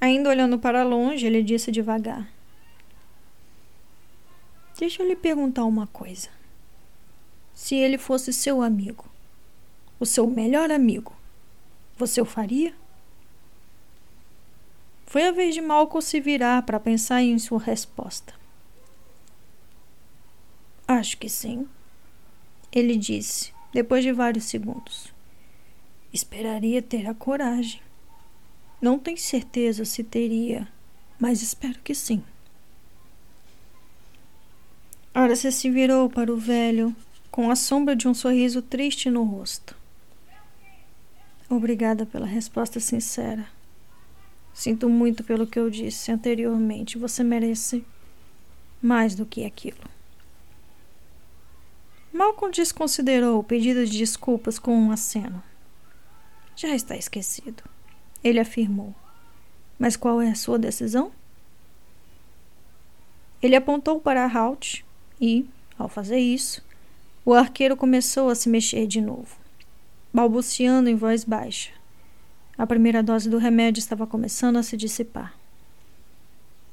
[0.00, 2.28] Ainda olhando para longe, ele disse devagar:
[4.78, 6.28] Deixa eu lhe perguntar uma coisa.
[7.54, 9.13] Se ele fosse seu amigo,
[9.98, 11.14] o seu melhor amigo,
[11.96, 12.74] você o faria?
[15.06, 18.34] Foi a vez de Malcolm se virar para pensar em sua resposta.
[20.88, 21.68] Acho que sim,
[22.72, 25.12] ele disse, depois de vários segundos.
[26.12, 27.80] Esperaria ter a coragem.
[28.80, 30.68] Não tenho certeza se teria,
[31.18, 32.22] mas espero que sim.
[35.14, 36.94] Você se virou para o velho
[37.30, 39.76] com a sombra de um sorriso triste no rosto.
[41.56, 43.46] Obrigada pela resposta sincera.
[44.52, 46.98] Sinto muito pelo que eu disse anteriormente.
[46.98, 47.84] Você merece
[48.82, 49.84] mais do que aquilo.
[52.12, 55.40] Malcolm desconsiderou o pedido de desculpas com um aceno.
[56.56, 57.62] Já está esquecido,
[58.22, 58.92] ele afirmou.
[59.78, 61.12] Mas qual é a sua decisão?
[63.40, 64.82] Ele apontou para Halt
[65.20, 65.46] e,
[65.78, 66.64] ao fazer isso,
[67.24, 69.36] o arqueiro começou a se mexer de novo,
[70.14, 71.72] balbuciando em voz baixa.
[72.56, 75.36] A primeira dose do remédio estava começando a se dissipar.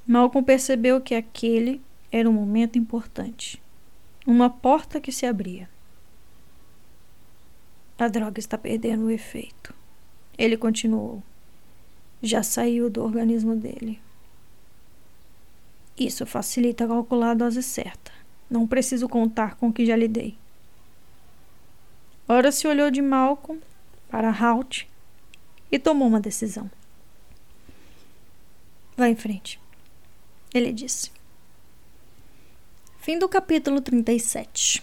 [0.06, 1.82] Malcolm percebeu que aquele
[2.12, 3.60] era um momento importante.
[4.28, 5.68] Uma porta que se abria.
[7.98, 9.74] A droga está perdendo o efeito.
[10.38, 11.24] Ele continuou.
[12.22, 14.00] Já saiu do organismo dele.
[15.98, 18.12] Isso facilita calcular a dose certa.
[18.48, 20.41] Não preciso contar com o que já lhe dei.
[22.34, 23.62] Ora se olhou de Malcolm
[24.10, 24.88] para Halt
[25.70, 26.72] e tomou uma decisão.
[28.95, 29.60] Vá em frente,
[30.53, 31.12] ele disse.
[33.02, 34.82] Fim do capítulo 37.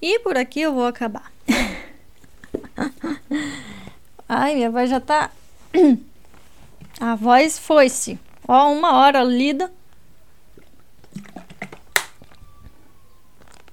[0.00, 1.32] E por aqui eu vou acabar.
[4.28, 5.32] Ai, minha voz já tá.
[7.00, 8.20] A voz foi-se.
[8.46, 9.68] Ó, uma hora lida.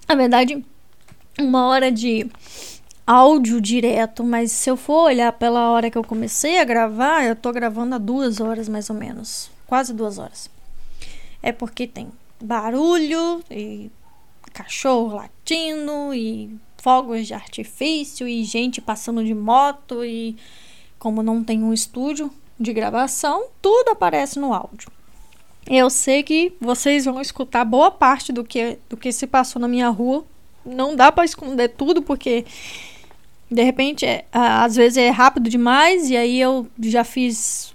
[0.07, 0.72] Na verdade,
[1.39, 2.29] uma hora de
[3.05, 7.35] áudio direto, mas se eu for olhar pela hora que eu comecei a gravar, eu
[7.35, 9.51] tô gravando há duas horas mais ou menos.
[9.67, 10.49] Quase duas horas.
[11.41, 12.11] É porque tem
[12.41, 13.91] barulho e
[14.53, 20.37] cachorro latindo e fogos de artifício e gente passando de moto e
[20.99, 24.91] como não tem um estúdio de gravação, tudo aparece no áudio.
[25.65, 29.67] Eu sei que vocês vão escutar boa parte do que do que se passou na
[29.67, 30.25] minha rua.
[30.65, 32.45] Não dá para esconder tudo porque
[33.49, 37.73] de repente é, às vezes é rápido demais e aí eu já fiz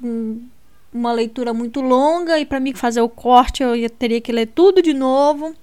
[0.93, 4.83] uma leitura muito longa e para mim fazer o corte eu teria que ler tudo
[4.83, 5.55] de novo.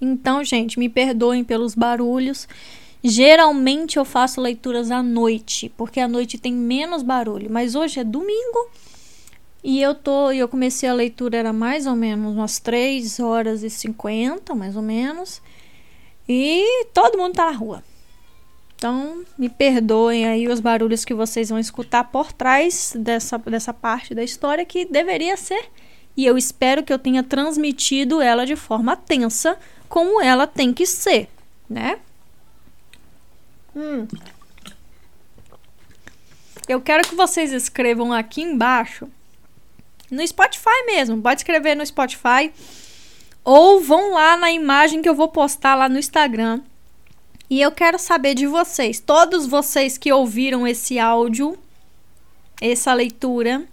[0.00, 2.48] Então, gente, me perdoem pelos barulhos.
[3.02, 8.04] Geralmente eu faço leituras à noite, porque à noite tem menos barulho, mas hoje é
[8.04, 8.70] domingo
[9.62, 13.70] e eu tô, eu comecei a leitura era mais ou menos umas 3 horas e
[13.70, 15.42] 50, mais ou menos.
[16.32, 17.82] E todo mundo tá na rua.
[18.76, 24.14] Então, me perdoem aí os barulhos que vocês vão escutar por trás dessa, dessa parte
[24.14, 25.68] da história que deveria ser.
[26.16, 29.58] E eu espero que eu tenha transmitido ela de forma tensa,
[29.88, 31.28] como ela tem que ser,
[31.68, 31.98] né?
[33.74, 34.06] Hum.
[36.68, 39.08] Eu quero que vocês escrevam aqui embaixo,
[40.08, 42.52] no Spotify mesmo, pode escrever no Spotify,
[43.44, 46.60] ou vão lá na imagem que eu vou postar lá no Instagram.
[47.48, 51.58] E eu quero saber de vocês, todos vocês que ouviram esse áudio,
[52.60, 53.64] essa leitura,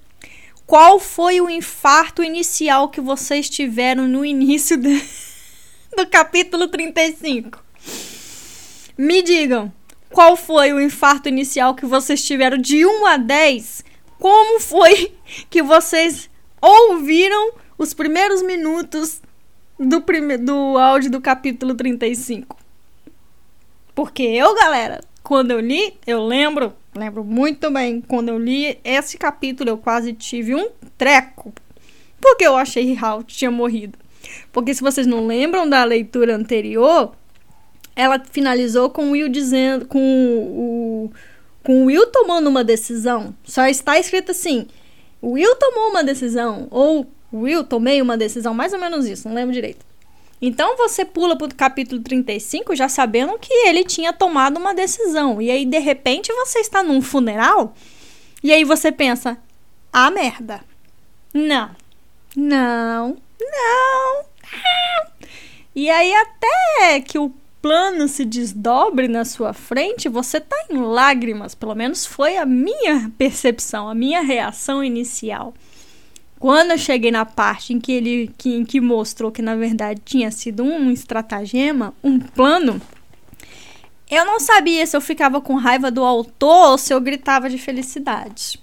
[0.66, 5.00] qual foi o infarto inicial que vocês tiveram no início de,
[5.96, 7.64] do capítulo 35?
[8.98, 9.72] Me digam,
[10.10, 13.86] qual foi o infarto inicial que vocês tiveram de 1 a 10?
[14.20, 15.14] Como foi
[15.50, 16.30] que vocês
[16.60, 19.22] ouviram os primeiros minutos
[19.80, 22.58] do, prime do áudio do capítulo 35?
[23.94, 29.18] Porque eu, galera, quando eu li, eu lembro, lembro muito bem, quando eu li esse
[29.18, 31.54] capítulo, eu quase tive um treco.
[32.22, 33.98] Porque eu achei que Halt tinha morrido.
[34.52, 37.14] Porque se vocês não lembram da leitura anterior,
[37.96, 41.12] ela finalizou com o Will dizendo, com o,
[41.64, 43.36] com o Will tomando uma decisão.
[43.44, 44.68] Só está escrito assim:
[45.22, 49.54] Will tomou uma decisão, ou Will tomei uma decisão, mais ou menos isso, não lembro
[49.54, 49.86] direito.
[50.42, 55.42] Então você pula para o capítulo 35 já sabendo que ele tinha tomado uma decisão.
[55.42, 57.74] E aí, de repente, você está num funeral
[58.44, 59.38] e aí você pensa:
[59.92, 60.62] ah, merda.
[61.34, 61.72] Não,
[62.36, 64.26] não, não.
[65.76, 67.32] E aí, até que o
[67.62, 71.54] plano se desdobre na sua frente, você tá em lágrimas.
[71.54, 75.54] Pelo menos foi a minha percepção, a minha reação inicial.
[76.40, 80.02] Quando eu cheguei na parte em que ele que, em que mostrou que na verdade
[80.06, 82.80] tinha sido um estratagema, um plano,
[84.10, 87.58] eu não sabia se eu ficava com raiva do autor ou se eu gritava de
[87.58, 88.60] felicidade.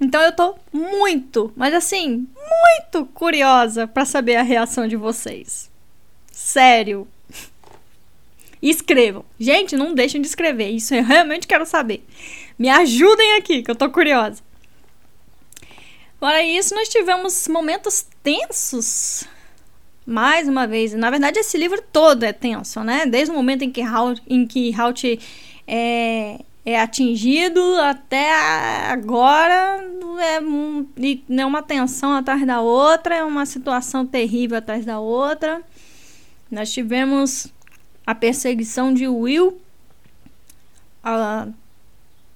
[0.00, 5.70] Então eu tô muito, mas assim, muito curiosa para saber a reação de vocês.
[6.32, 7.06] Sério,
[8.62, 9.24] escrevam.
[9.38, 10.70] Gente, não deixem de escrever.
[10.70, 12.02] Isso eu realmente quero saber.
[12.58, 14.42] Me ajudem aqui, que eu tô curiosa.
[16.20, 19.24] Fora isso, nós tivemos momentos tensos.
[20.04, 20.92] Mais uma vez.
[20.92, 23.06] Na verdade, esse livro todo é tenso, né?
[23.06, 25.18] Desde o momento em que Halt, em que Halt
[25.66, 28.34] é, é atingido até
[28.90, 29.82] agora
[30.18, 35.62] é, é uma tensão atrás da outra, é uma situação terrível atrás da outra.
[36.50, 37.46] Nós tivemos
[38.06, 39.58] a perseguição de Will
[41.02, 41.48] a,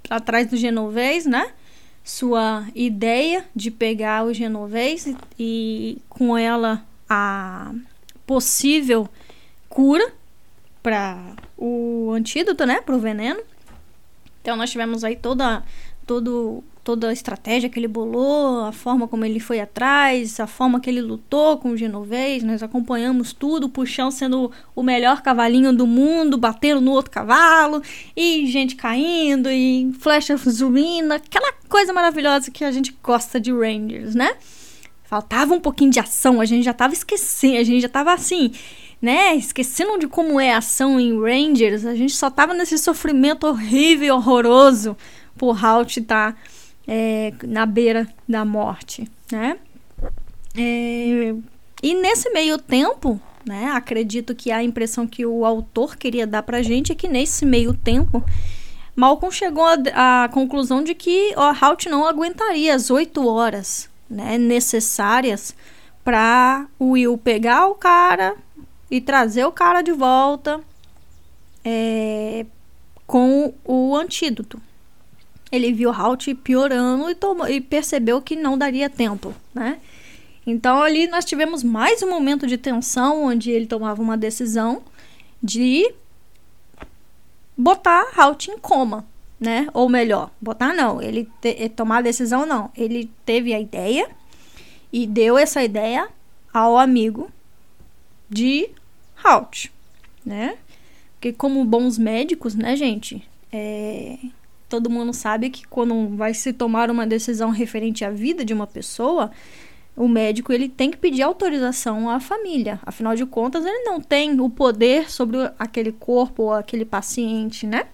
[0.09, 1.53] atrás do genovês, né?
[2.05, 7.73] Sua ideia de pegar o genovês e, e com ela a
[8.27, 9.09] possível
[9.69, 10.13] cura
[10.83, 12.83] para o antídoto, né?
[12.83, 13.41] Para o veneno.
[14.43, 15.65] Então nós tivemos aí toda
[16.07, 20.79] todo toda a estratégia que ele bolou, a forma como ele foi atrás, a forma
[20.79, 22.45] que ele lutou com o Genovês.
[22.45, 27.83] Nós acompanhamos tudo, o Puxão sendo o melhor cavalinho do mundo, batendo no outro cavalo,
[28.15, 34.15] e gente caindo, e flecha zumbindo, aquela coisa maravilhosa que a gente gosta de Rangers,
[34.15, 34.37] né?
[35.05, 38.53] Faltava um pouquinho de ação, a gente já tava esquecendo, a gente já tava assim,
[39.01, 39.35] né?
[39.35, 44.17] Esquecendo de como é a ação em Rangers, a gente só tava nesse sofrimento horrível
[44.17, 44.95] horroroso
[45.37, 46.01] por Halt.
[46.03, 46.35] Tá
[46.87, 49.59] é, na beira da morte, né?
[50.57, 51.35] É,
[51.83, 56.63] e nesse meio tempo, né, acredito que a impressão que o autor queria dar pra
[56.63, 58.25] gente é que nesse meio tempo,
[58.97, 65.55] Malcolm chegou à conclusão de que o Halt não aguentaria as oito horas né, necessárias
[66.05, 68.37] para o Will pegar o cara
[68.91, 70.61] e trazer o cara de volta
[71.65, 72.47] é,
[73.07, 74.61] com o antídoto,
[75.55, 79.79] ele viu Halt piorando e, tomou, e percebeu que não daria tempo, né?
[80.47, 84.83] Então ali nós tivemos mais um momento de tensão onde ele tomava uma decisão
[85.43, 85.91] de
[87.57, 89.07] botar Halt em coma,
[89.41, 89.69] né?
[89.73, 94.09] Ou melhor, botar não, ele te, tomar a decisão não, ele teve a ideia
[94.93, 96.09] e deu essa ideia
[96.53, 97.31] ao amigo
[98.29, 98.69] de
[99.23, 99.71] Halt,
[100.25, 100.57] né?
[101.15, 104.19] Porque como bons médicos, né, gente, é,
[104.69, 108.67] todo mundo sabe que quando vai se tomar uma decisão referente à vida de uma
[108.67, 109.31] pessoa,
[109.97, 112.81] o médico ele tem que pedir autorização à família.
[112.85, 117.87] Afinal de contas, ele não tem o poder sobre aquele corpo ou aquele paciente, né?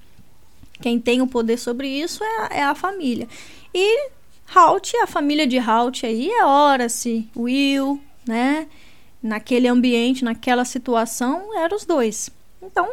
[0.80, 3.28] Quem tem o poder sobre isso é, é a família.
[3.74, 4.08] E
[4.54, 8.66] Halt, a família de Halt aí é Horace, Will, né?
[9.22, 12.30] Naquele ambiente, naquela situação, eram os dois.
[12.62, 12.88] Então,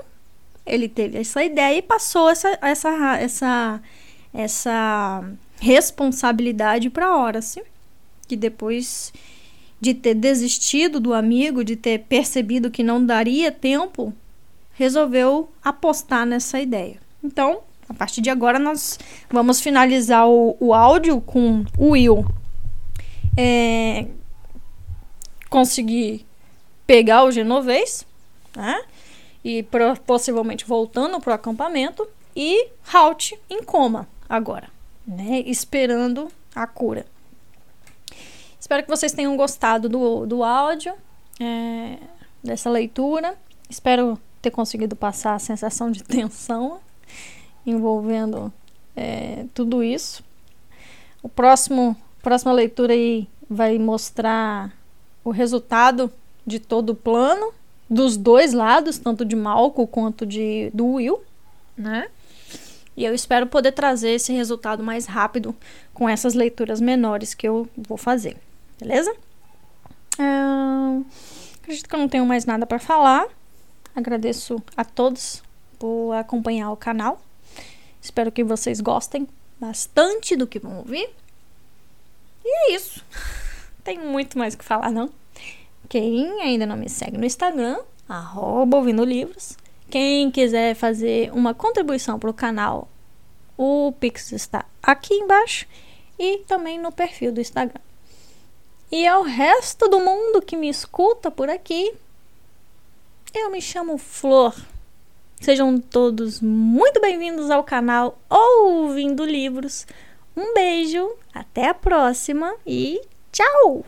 [0.67, 3.81] ele teve essa ideia e passou essa, essa, essa,
[4.33, 7.63] essa responsabilidade para Horace,
[8.27, 9.13] que depois
[9.79, 14.13] de ter desistido do amigo, de ter percebido que não daria tempo,
[14.73, 16.97] resolveu apostar nessa ideia.
[17.23, 18.99] Então, a partir de agora, nós
[19.29, 22.25] vamos finalizar o, o áudio com o Will
[23.37, 24.07] é,
[25.49, 26.25] conseguir
[26.85, 28.05] pegar o genovês,
[28.55, 28.81] né?
[29.47, 29.65] E
[30.05, 32.05] possivelmente voltando para o acampamento.
[32.35, 34.67] E Halt em coma agora,
[35.07, 35.39] né?
[35.45, 37.05] Esperando a cura.
[38.59, 40.93] Espero que vocês tenham gostado do, do áudio,
[41.39, 41.97] é,
[42.43, 43.37] dessa leitura.
[43.69, 46.81] Espero ter conseguido passar a sensação de tensão
[47.65, 48.51] envolvendo
[48.97, 50.25] é, tudo isso.
[51.23, 54.73] O próximo, próxima leitura aí vai mostrar
[55.23, 56.11] o resultado
[56.45, 57.53] de todo o plano
[57.89, 61.21] dos dois lados, tanto de Malco quanto de do Will,
[61.77, 62.09] né?
[62.95, 65.55] E eu espero poder trazer esse resultado mais rápido
[65.93, 68.35] com essas leituras menores que eu vou fazer,
[68.79, 69.15] beleza?
[70.19, 71.05] Hum,
[71.61, 73.27] acredito que eu não tenho mais nada para falar.
[73.95, 75.43] Agradeço a todos
[75.77, 77.21] por acompanhar o canal.
[78.01, 79.27] Espero que vocês gostem
[79.59, 81.09] bastante do que vão ouvir.
[82.43, 83.03] E é isso.
[83.83, 85.09] Tem muito mais o que falar, não?
[85.89, 89.57] Quem ainda não me segue no Instagram, arroba ouvindo livros.
[89.89, 92.89] Quem quiser fazer uma contribuição para o canal,
[93.57, 95.65] o Pix está aqui embaixo
[96.19, 97.81] e também no perfil do Instagram.
[98.91, 101.93] E ao resto do mundo que me escuta por aqui,
[103.33, 104.55] eu me chamo Flor.
[105.39, 109.85] Sejam todos muito bem-vindos ao canal Ouvindo Livros.
[110.35, 113.01] Um beijo, até a próxima e
[113.31, 113.85] tchau!